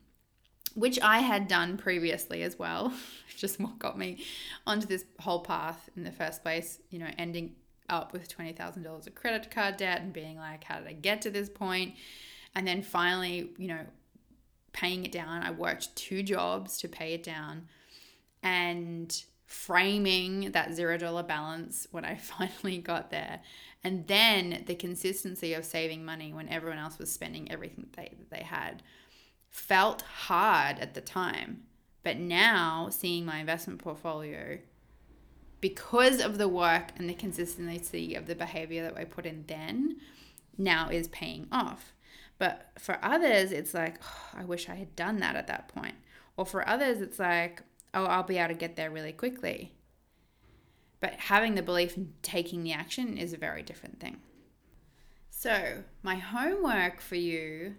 which 0.75 0.99
i 1.01 1.19
had 1.19 1.47
done 1.47 1.77
previously 1.77 2.43
as 2.43 2.59
well. 2.59 2.93
Just 3.35 3.59
what 3.59 3.79
got 3.79 3.97
me 3.97 4.23
onto 4.67 4.85
this 4.87 5.05
whole 5.19 5.41
path 5.41 5.89
in 5.95 6.03
the 6.03 6.11
first 6.11 6.43
place 6.43 6.79
you 6.89 6.99
know 6.99 7.09
ending 7.17 7.55
up 7.87 8.13
with 8.13 8.27
$20000 8.35 9.07
of 9.07 9.15
credit 9.15 9.51
card 9.51 9.77
debt 9.77 10.01
and 10.01 10.11
being 10.11 10.37
like 10.37 10.63
how 10.63 10.79
did 10.79 10.87
i 10.87 10.93
get 10.93 11.21
to 11.23 11.29
this 11.29 11.49
point? 11.49 11.95
and 12.55 12.65
then 12.65 12.81
finally 12.81 13.51
you 13.57 13.67
know 13.67 13.85
paying 14.75 15.05
it 15.05 15.11
down 15.11 15.41
i 15.41 15.49
worked 15.49 15.95
two 15.95 16.21
jobs 16.21 16.77
to 16.77 16.87
pay 16.87 17.13
it 17.13 17.23
down 17.23 17.67
and 18.43 19.23
framing 19.45 20.51
that 20.51 20.73
zero 20.73 20.97
dollar 20.97 21.23
balance 21.23 21.87
when 21.91 22.05
I 22.05 22.15
finally 22.15 22.77
got 22.77 23.11
there. 23.11 23.41
And 23.83 24.07
then 24.07 24.63
the 24.65 24.75
consistency 24.75 25.53
of 25.53 25.65
saving 25.65 26.03
money 26.03 26.33
when 26.33 26.49
everyone 26.49 26.79
else 26.79 26.97
was 26.97 27.11
spending 27.11 27.51
everything 27.51 27.87
they, 27.95 28.11
that 28.17 28.29
they 28.31 28.43
had 28.43 28.81
felt 29.49 30.01
hard 30.01 30.79
at 30.79 30.95
the 30.95 31.01
time. 31.01 31.63
But 32.03 32.17
now, 32.17 32.89
seeing 32.89 33.25
my 33.25 33.39
investment 33.39 33.79
portfolio, 33.79 34.59
because 35.59 36.19
of 36.19 36.37
the 36.37 36.47
work 36.47 36.91
and 36.97 37.09
the 37.09 37.15
consistency 37.15 38.13
of 38.13 38.27
the 38.27 38.35
behavior 38.35 38.83
that 38.83 38.97
I 38.97 39.05
put 39.05 39.25
in 39.25 39.45
then, 39.47 39.97
now 40.57 40.89
is 40.89 41.07
paying 41.07 41.47
off. 41.51 41.94
But 42.37 42.71
for 42.77 42.99
others, 43.01 43.51
it's 43.51 43.73
like, 43.73 43.95
oh, 44.03 44.39
I 44.39 44.43
wish 44.43 44.69
I 44.69 44.75
had 44.75 44.95
done 44.95 45.19
that 45.19 45.35
at 45.35 45.47
that 45.47 45.69
point. 45.69 45.95
Or 46.37 46.45
for 46.45 46.67
others, 46.67 47.01
it's 47.01 47.19
like, 47.19 47.61
oh, 47.93 48.05
I'll 48.05 48.23
be 48.23 48.37
able 48.37 48.49
to 48.49 48.59
get 48.59 48.75
there 48.75 48.91
really 48.91 49.13
quickly. 49.13 49.73
But 50.99 51.13
having 51.13 51.55
the 51.55 51.61
belief 51.61 51.95
and 51.95 52.13
taking 52.21 52.63
the 52.63 52.73
action 52.73 53.17
is 53.17 53.31
a 53.31 53.37
very 53.37 53.63
different 53.63 53.99
thing. 53.99 54.17
So, 55.29 55.83
my 56.01 56.15
homework 56.15 57.01
for 57.01 57.15
you 57.15 57.75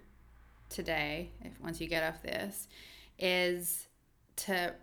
today, 0.68 1.32
if 1.42 1.60
once 1.60 1.80
you 1.80 1.88
get 1.88 2.02
off 2.02 2.22
this, 2.22 2.68
is 3.18 3.88
to 4.36 4.74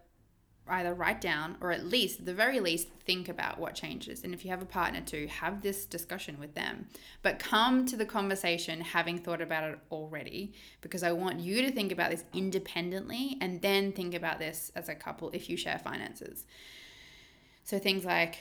either 0.68 0.94
write 0.94 1.20
down 1.20 1.58
or 1.60 1.72
at 1.72 1.86
least, 1.86 2.20
at 2.20 2.26
the 2.26 2.34
very 2.34 2.60
least, 2.60 2.88
think 3.06 3.28
about 3.28 3.60
what 3.60 3.76
changes. 3.76 4.24
And 4.24 4.34
if 4.34 4.46
you 4.46 4.52
have 4.52 4.62
a 4.62 4.66
partner 4.66 5.02
to 5.02 5.28
have 5.28 5.62
this 5.62 5.86
discussion 5.86 6.40
with 6.40 6.56
them, 6.56 6.88
but 7.22 7.40
come 7.40 7.86
to 7.86 7.98
the 7.98 8.06
conversation 8.06 8.80
having 8.80 9.18
thought 9.18 9.42
about 9.42 9.70
it 9.70 9.80
already, 9.92 10.54
because 10.82 11.04
I 11.04 11.12
want 11.12 11.42
you 11.42 11.62
to 11.64 11.72
think 11.72 11.92
about 11.92 12.12
this 12.12 12.24
independently 12.34 13.38
and 13.42 13.62
then 13.62 13.92
think 13.92 14.14
about 14.14 14.40
this 14.40 14.72
as 14.76 14.88
a 14.88 14.96
couple 14.96 15.30
if 15.34 15.50
you 15.50 15.58
share 15.58 15.80
finances. 15.80 16.46
So 17.66 17.78
things 17.78 18.06
like, 18.06 18.40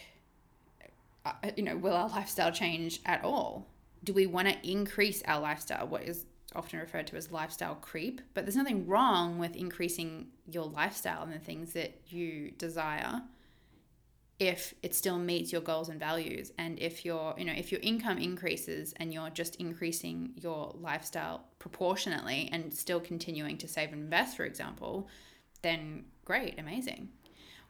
uh, 1.27 1.33
you 1.57 1.63
know, 1.65 1.77
will 1.77 1.95
our 1.95 2.09
lifestyle 2.09 2.53
change 2.53 3.01
at 3.05 3.25
all? 3.25 3.67
Do 4.05 4.13
we 4.13 4.27
want 4.27 4.49
to 4.49 4.69
increase 4.69 5.23
our 5.27 5.41
lifestyle? 5.41 5.87
What 5.87 6.03
is 6.03 6.25
often 6.55 6.79
referred 6.79 7.07
to 7.09 7.17
as 7.17 7.33
lifestyle 7.33 7.75
creep, 7.77 8.21
but 8.35 8.45
there's 8.45 8.57
nothing 8.57 8.87
wrong 8.87 9.38
with 9.38 9.57
increasing 9.57 10.29
your 10.51 10.65
lifestyle 10.65 11.23
and 11.23 11.33
the 11.33 11.38
things 11.38 11.73
that 11.73 12.01
you 12.09 12.51
desire 12.53 13.23
if 14.38 14.75
it 14.83 14.93
still 14.93 15.19
meets 15.19 15.53
your 15.53 15.61
goals 15.61 15.88
and 15.88 16.01
values. 16.01 16.51
And 16.59 16.79
if 16.81 17.05
your 17.05 17.35
you 17.38 17.45
know 17.45 17.53
if 17.57 17.71
your 17.71 17.81
income 17.81 18.19
increases 18.19 18.93
and 18.97 19.12
you're 19.15 19.31
just 19.31 19.57
increasing 19.57 20.33
your 20.41 20.75
lifestyle 20.81 21.45
proportionately 21.61 22.49
and 22.51 22.75
still 22.75 22.99
continuing 22.99 23.57
to 23.59 23.69
save 23.69 23.93
and 23.93 24.03
invest 24.03 24.37
for 24.37 24.45
example 24.45 25.09
then 25.62 26.05
great 26.25 26.59
amazing. 26.59 27.09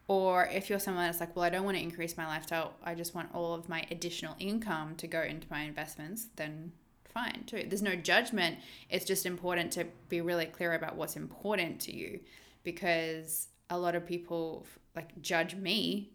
Or 0.08 0.46
if 0.46 0.68
you're 0.68 0.78
someone 0.78 1.04
that's 1.04 1.20
like 1.20 1.36
well 1.36 1.44
i 1.44 1.50
don't 1.50 1.64
want 1.64 1.76
to 1.76 1.82
increase 1.82 2.16
my 2.16 2.26
lifestyle 2.26 2.74
i 2.82 2.94
just 2.94 3.14
want 3.14 3.28
all 3.34 3.54
of 3.54 3.68
my 3.68 3.84
additional 3.90 4.34
income 4.38 4.96
to 4.96 5.06
go 5.06 5.20
into 5.20 5.46
my 5.50 5.62
investments 5.62 6.28
then 6.36 6.72
fine 7.12 7.44
too. 7.46 7.64
There's 7.68 7.82
no 7.82 7.94
judgment. 7.94 8.58
It's 8.88 9.04
just 9.04 9.26
important 9.26 9.72
to 9.72 9.86
be 10.08 10.20
really 10.20 10.46
clear 10.46 10.74
about 10.74 10.96
what's 10.96 11.16
important 11.16 11.80
to 11.82 11.94
you 11.94 12.20
because 12.64 13.48
a 13.70 13.78
lot 13.78 13.94
of 13.94 14.06
people 14.06 14.66
like 14.94 15.20
judge 15.22 15.54
me 15.54 16.12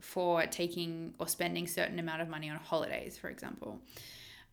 for 0.00 0.44
taking 0.46 1.14
or 1.18 1.28
spending 1.28 1.66
certain 1.66 1.98
amount 1.98 2.22
of 2.22 2.28
money 2.28 2.50
on 2.50 2.56
holidays, 2.56 3.16
for 3.18 3.30
example. 3.30 3.80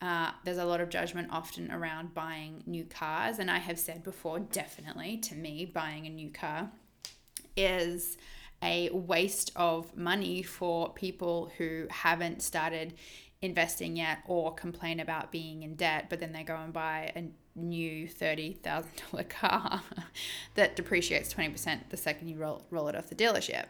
Uh, 0.01 0.32
there's 0.43 0.58
a 0.58 0.65
lot 0.65 0.82
of 0.82 0.89
judgment 0.89 1.27
often 1.32 1.71
around 1.71 2.13
buying 2.13 2.63
new 2.65 2.84
cars, 2.84 3.38
and 3.38 3.51
I 3.51 3.60
have 3.60 3.77
said 3.77 4.01
before, 4.04 4.39
definitely 4.39 5.17
to 5.17 5.36
me, 5.36 5.65
buying 5.65 6.08
a 6.08 6.10
new 6.10 6.32
car 6.32 6.71
is 7.56 8.17
a 8.63 8.89
waste 8.91 9.51
of 9.56 9.95
money 9.95 10.41
for 10.41 10.91
people 10.93 11.51
who 11.58 11.88
haven't 11.89 12.41
started 12.41 12.93
investing 13.41 13.97
yet 13.97 14.19
or 14.27 14.54
complain 14.54 14.99
about 14.99 15.32
being 15.32 15.63
in 15.63 15.75
debt, 15.75 16.08
but 16.10 16.19
then 16.19 16.32
they 16.32 16.43
go 16.43 16.56
and 16.56 16.71
buy 16.71 17.12
a 17.15 17.23
new 17.56 18.08
$30,000 18.08 19.30
car 19.30 19.82
that 20.56 20.75
depreciates 20.75 21.34
20% 21.34 21.89
the 21.89 21.97
second 21.97 22.27
you 22.27 22.38
roll, 22.38 22.65
roll 22.69 22.88
it 22.88 22.95
off 22.95 23.08
the 23.08 23.15
dealership. 23.15 23.65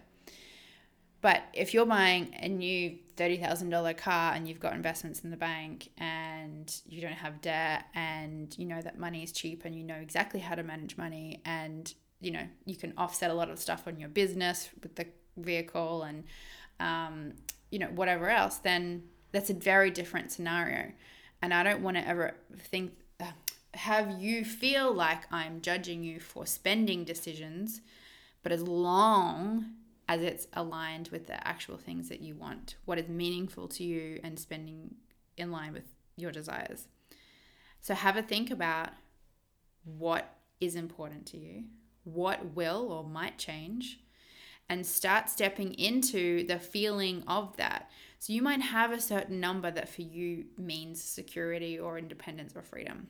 But 1.22 1.44
if 1.54 1.74
you're 1.74 1.86
buying 1.86 2.36
a 2.40 2.50
new 2.50 2.98
$30,000 3.16 3.96
car 3.98 4.34
and 4.34 4.48
you've 4.48 4.60
got 4.60 4.74
investments 4.74 5.20
in 5.20 5.30
the 5.30 5.38
bank 5.38 5.90
and 5.98 6.74
you 6.88 7.00
don't 7.00 7.14
have 7.14 7.42
debt 7.42 7.86
and 7.94 8.54
you 8.58 8.66
know 8.66 8.82
that 8.82 8.98
money 8.98 9.22
is 9.22 9.32
cheap 9.32 9.64
and 9.64 9.76
you 9.76 9.84
know 9.84 9.96
exactly 9.96 10.40
how 10.40 10.56
to 10.56 10.64
manage 10.64 10.98
money 10.98 11.40
and 11.46 11.94
you 12.22 12.32
know 12.32 12.42
you 12.66 12.76
can 12.76 12.92
offset 12.98 13.30
a 13.30 13.34
lot 13.36 13.52
of 13.52 13.60
stuff 13.60 13.84
on 13.86 14.00
your 14.00 14.10
business 14.10 14.70
with 14.82 14.96
the 14.96 15.06
vehicle 15.38 16.02
and 16.04 16.24
um, 16.80 17.34
you 17.70 17.80
know 17.80 17.88
whatever 17.88 18.30
else, 18.30 18.58
then 18.58 19.04
that's 19.32 19.50
a 19.50 19.54
very 19.54 19.92
different 19.92 20.32
scenario. 20.32 20.92
And 21.42 21.54
I 21.54 21.64
don't 21.64 21.82
want 21.82 21.98
to 21.98 22.08
ever 22.08 22.36
think, 22.58 22.94
uh, 23.20 23.32
have 23.74 24.22
you 24.22 24.46
feel 24.46 24.94
like 24.94 25.32
I'm 25.32 25.62
judging 25.62 26.04
you 26.04 26.20
for 26.20 26.46
spending 26.46 27.04
decisions, 27.04 27.82
but 28.44 28.52
as 28.52 28.62
long 28.62 29.74
as 30.08 30.22
it's 30.22 30.48
aligned 30.54 31.08
with 31.10 31.28
the 31.28 31.48
actual 31.48 31.78
things 31.78 32.10
that 32.10 32.22
you 32.22 32.36
want, 32.36 32.76
what 32.86 33.00
is 33.00 33.08
meaningful 33.08 33.68
to 33.70 33.84
you, 33.84 34.20
and 34.24 34.38
spending 34.38 34.96
in 35.38 35.52
line 35.52 35.74
with 35.74 35.86
your 36.18 36.32
desires. 36.32 36.88
So 37.82 37.94
have 37.94 38.18
a 38.18 38.22
think 38.22 38.52
about 38.52 38.90
what 39.84 40.36
is 40.60 40.76
important 40.76 41.26
to 41.28 41.38
you, 41.38 41.64
what 42.04 42.54
will 42.54 42.92
or 42.92 43.04
might 43.04 43.38
change, 43.38 44.00
and 44.72 44.86
start 44.86 45.30
stepping 45.30 45.74
into 45.74 46.48
the 46.48 46.58
feeling 46.58 47.26
of 47.28 47.58
that. 47.58 47.92
So 48.20 48.32
you 48.32 48.42
might 48.42 48.62
have 48.62 48.94
a 48.94 49.02
certain 49.02 49.42
number 49.42 49.70
that 49.70 49.90
for 49.90 50.02
you 50.02 50.46
means 50.58 51.04
security 51.04 51.78
or 51.78 51.98
independence 51.98 52.54
or 52.56 52.62
freedom. 52.62 53.10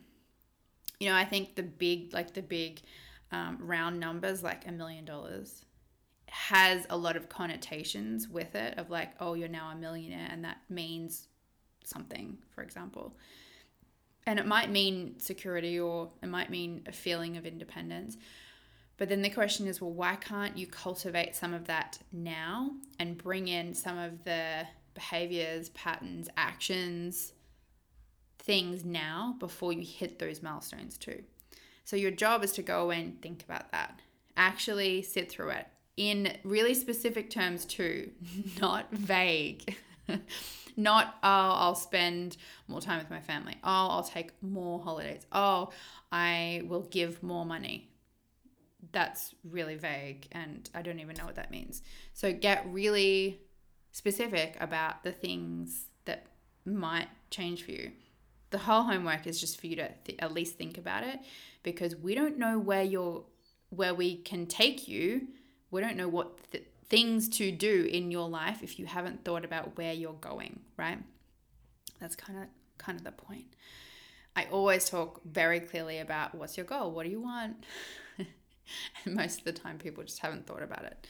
You 0.98 1.10
know, 1.10 1.14
I 1.14 1.24
think 1.24 1.54
the 1.54 1.62
big, 1.62 2.12
like 2.12 2.34
the 2.34 2.42
big 2.42 2.80
um, 3.30 3.58
round 3.60 4.00
numbers, 4.00 4.42
like 4.42 4.66
a 4.66 4.72
million 4.72 5.04
dollars, 5.04 5.64
has 6.26 6.84
a 6.90 6.96
lot 6.96 7.14
of 7.16 7.28
connotations 7.28 8.28
with 8.28 8.56
it 8.56 8.76
of 8.76 8.90
like, 8.90 9.12
oh, 9.20 9.34
you're 9.34 9.46
now 9.46 9.70
a 9.70 9.76
millionaire, 9.76 10.26
and 10.32 10.44
that 10.44 10.58
means 10.68 11.28
something, 11.84 12.38
for 12.52 12.62
example. 12.62 13.14
And 14.26 14.40
it 14.40 14.46
might 14.46 14.68
mean 14.68 15.20
security 15.20 15.78
or 15.78 16.10
it 16.24 16.28
might 16.28 16.50
mean 16.50 16.82
a 16.88 16.92
feeling 16.92 17.36
of 17.36 17.46
independence. 17.46 18.16
But 19.02 19.08
then 19.08 19.22
the 19.22 19.30
question 19.30 19.66
is, 19.66 19.80
well, 19.80 19.90
why 19.90 20.14
can't 20.14 20.56
you 20.56 20.68
cultivate 20.68 21.34
some 21.34 21.54
of 21.54 21.66
that 21.66 21.98
now 22.12 22.70
and 23.00 23.18
bring 23.18 23.48
in 23.48 23.74
some 23.74 23.98
of 23.98 24.22
the 24.22 24.64
behaviors, 24.94 25.70
patterns, 25.70 26.28
actions, 26.36 27.32
things 28.38 28.84
now 28.84 29.34
before 29.40 29.72
you 29.72 29.84
hit 29.84 30.20
those 30.20 30.40
milestones 30.40 30.96
too. 30.96 31.20
So 31.84 31.96
your 31.96 32.12
job 32.12 32.44
is 32.44 32.52
to 32.52 32.62
go 32.62 32.92
and 32.92 33.20
think 33.20 33.42
about 33.42 33.72
that. 33.72 33.98
Actually 34.36 35.02
sit 35.02 35.32
through 35.32 35.50
it 35.50 35.66
in 35.96 36.36
really 36.44 36.72
specific 36.72 37.28
terms 37.28 37.64
too, 37.64 38.12
not 38.60 38.88
vague. 38.92 39.78
not 40.76 41.16
oh 41.24 41.54
I'll 41.56 41.74
spend 41.74 42.36
more 42.68 42.80
time 42.80 43.00
with 43.00 43.10
my 43.10 43.20
family. 43.20 43.56
Oh, 43.64 43.88
I'll 43.88 44.04
take 44.04 44.30
more 44.40 44.78
holidays. 44.78 45.26
Oh, 45.32 45.70
I 46.12 46.62
will 46.68 46.82
give 46.82 47.20
more 47.20 47.44
money. 47.44 47.88
That's 48.90 49.34
really 49.48 49.76
vague 49.76 50.26
and 50.32 50.68
I 50.74 50.82
don't 50.82 50.98
even 50.98 51.16
know 51.16 51.24
what 51.24 51.36
that 51.36 51.50
means. 51.50 51.82
So 52.14 52.32
get 52.32 52.66
really 52.68 53.40
specific 53.92 54.56
about 54.60 55.04
the 55.04 55.12
things 55.12 55.86
that 56.04 56.26
might 56.64 57.08
change 57.30 57.64
for 57.64 57.70
you. 57.70 57.92
The 58.50 58.58
whole 58.58 58.82
homework 58.82 59.26
is 59.26 59.40
just 59.40 59.60
for 59.60 59.66
you 59.66 59.76
to 59.76 59.90
th- 60.04 60.18
at 60.18 60.32
least 60.32 60.56
think 60.56 60.76
about 60.78 61.04
it 61.04 61.20
because 61.62 61.96
we 61.96 62.14
don't 62.14 62.38
know 62.38 62.58
where 62.58 62.82
you're 62.82 63.24
where 63.70 63.94
we 63.94 64.16
can 64.16 64.46
take 64.46 64.86
you. 64.86 65.28
We 65.70 65.80
don't 65.80 65.96
know 65.96 66.08
what 66.08 66.50
th- 66.50 66.64
things 66.90 67.28
to 67.30 67.50
do 67.50 67.88
in 67.90 68.10
your 68.10 68.28
life 68.28 68.62
if 68.62 68.78
you 68.78 68.84
haven't 68.84 69.24
thought 69.24 69.46
about 69.46 69.78
where 69.78 69.94
you're 69.94 70.12
going, 70.12 70.60
right? 70.76 70.98
That's 72.00 72.16
kind 72.16 72.38
of 72.38 72.44
kind 72.76 72.98
of 72.98 73.04
the 73.04 73.12
point. 73.12 73.46
I 74.34 74.46
always 74.50 74.88
talk 74.88 75.20
very 75.24 75.60
clearly 75.60 75.98
about 75.98 76.34
what's 76.34 76.56
your 76.56 76.66
goal? 76.66 76.90
What 76.90 77.04
do 77.04 77.10
you 77.10 77.20
want? 77.20 77.64
and 79.04 79.14
most 79.14 79.40
of 79.40 79.44
the 79.44 79.52
time 79.52 79.78
people 79.78 80.02
just 80.04 80.20
haven't 80.20 80.46
thought 80.46 80.62
about 80.62 80.84
it. 80.84 81.06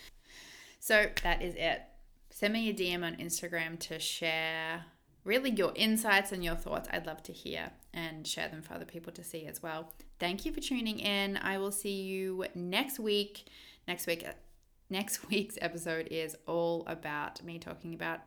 So 0.81 1.07
that 1.23 1.43
is 1.43 1.55
it. 1.55 1.83
Send 2.31 2.55
me 2.55 2.71
a 2.71 2.75
DM 2.75 3.05
on 3.05 3.17
Instagram 3.17 3.79
to 3.81 3.99
share 3.99 4.85
really 5.25 5.51
your 5.51 5.73
insights 5.77 6.33
and 6.33 6.43
your 6.43 6.57
thoughts. 6.57 6.89
I'd 6.93 7.07
love 7.07 7.23
to 7.25 7.33
hear 7.33 7.71
and 7.95 8.27
share 8.27 8.49
them 8.49 8.63
for 8.63 8.75
other 8.75 8.85
people 8.85 9.13
to 9.13 9.23
see 9.23 9.47
as 9.47 9.63
well. 9.63 9.93
Thank 10.19 10.45
you 10.45 10.53
for 10.53 10.61
tuning 10.61 10.99
in. 10.99 11.37
I 11.37 11.59
will 11.59 11.73
see 11.73 12.03
you 12.03 12.47
next 12.55 12.99
week. 12.99 13.47
Next 13.87 14.07
week 14.07 14.27
next 14.91 15.29
week's 15.31 15.57
episode 15.61 16.07
is 16.11 16.37
all 16.47 16.85
about 16.87 17.43
me 17.43 17.59
talking 17.59 17.95
about 17.95 18.21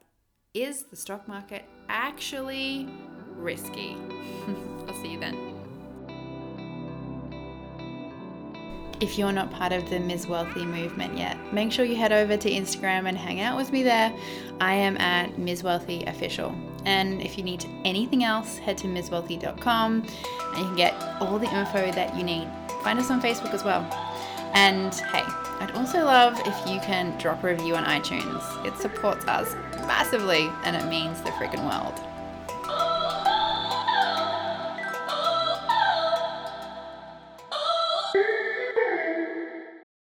is 0.53 0.83
the 0.83 0.95
stock 0.95 1.27
market 1.27 1.65
actually 1.89 2.87
risky? 3.35 3.97
I'll 4.87 4.95
see 5.01 5.09
you 5.09 5.19
then. 5.19 5.44
If 9.01 9.17
you're 9.17 9.33
not 9.33 9.51
part 9.51 9.73
of 9.73 9.89
the 9.89 9.99
Ms. 9.99 10.27
Wealthy 10.27 10.65
movement 10.65 11.17
yet, 11.17 11.37
make 11.53 11.71
sure 11.71 11.83
you 11.83 11.95
head 11.95 12.13
over 12.13 12.37
to 12.37 12.49
Instagram 12.49 13.09
and 13.09 13.17
hang 13.17 13.41
out 13.41 13.57
with 13.57 13.71
me 13.73 13.83
there. 13.83 14.13
I 14.61 14.73
am 14.73 14.97
at 14.97 15.37
Ms. 15.37 15.63
Wealthy 15.63 16.05
Official. 16.05 16.55
And 16.85 17.21
if 17.21 17.37
you 17.37 17.43
need 17.43 17.65
anything 17.83 18.23
else, 18.23 18.57
head 18.57 18.77
to 18.79 18.87
MsWealthy.com 18.87 20.01
and 20.01 20.57
you 20.57 20.65
can 20.65 20.75
get 20.75 20.93
all 21.19 21.37
the 21.37 21.53
info 21.53 21.91
that 21.91 22.15
you 22.15 22.23
need. 22.23 22.47
Find 22.83 22.97
us 22.97 23.11
on 23.11 23.21
Facebook 23.21 23.53
as 23.53 23.63
well. 23.63 23.81
And 24.53 24.93
hey, 24.93 25.23
I'd 25.59 25.71
also 25.75 26.05
love 26.05 26.39
if 26.45 26.69
you 26.69 26.79
can 26.79 27.17
drop 27.17 27.43
a 27.43 27.47
review 27.47 27.75
on 27.75 27.83
iTunes. 27.83 28.65
It 28.65 28.77
supports 28.77 29.25
us 29.25 29.53
massively 29.87 30.49
and 30.63 30.75
it 30.75 30.87
means 30.87 31.21
the 31.21 31.31
freaking 31.31 31.65
world. 31.67 31.99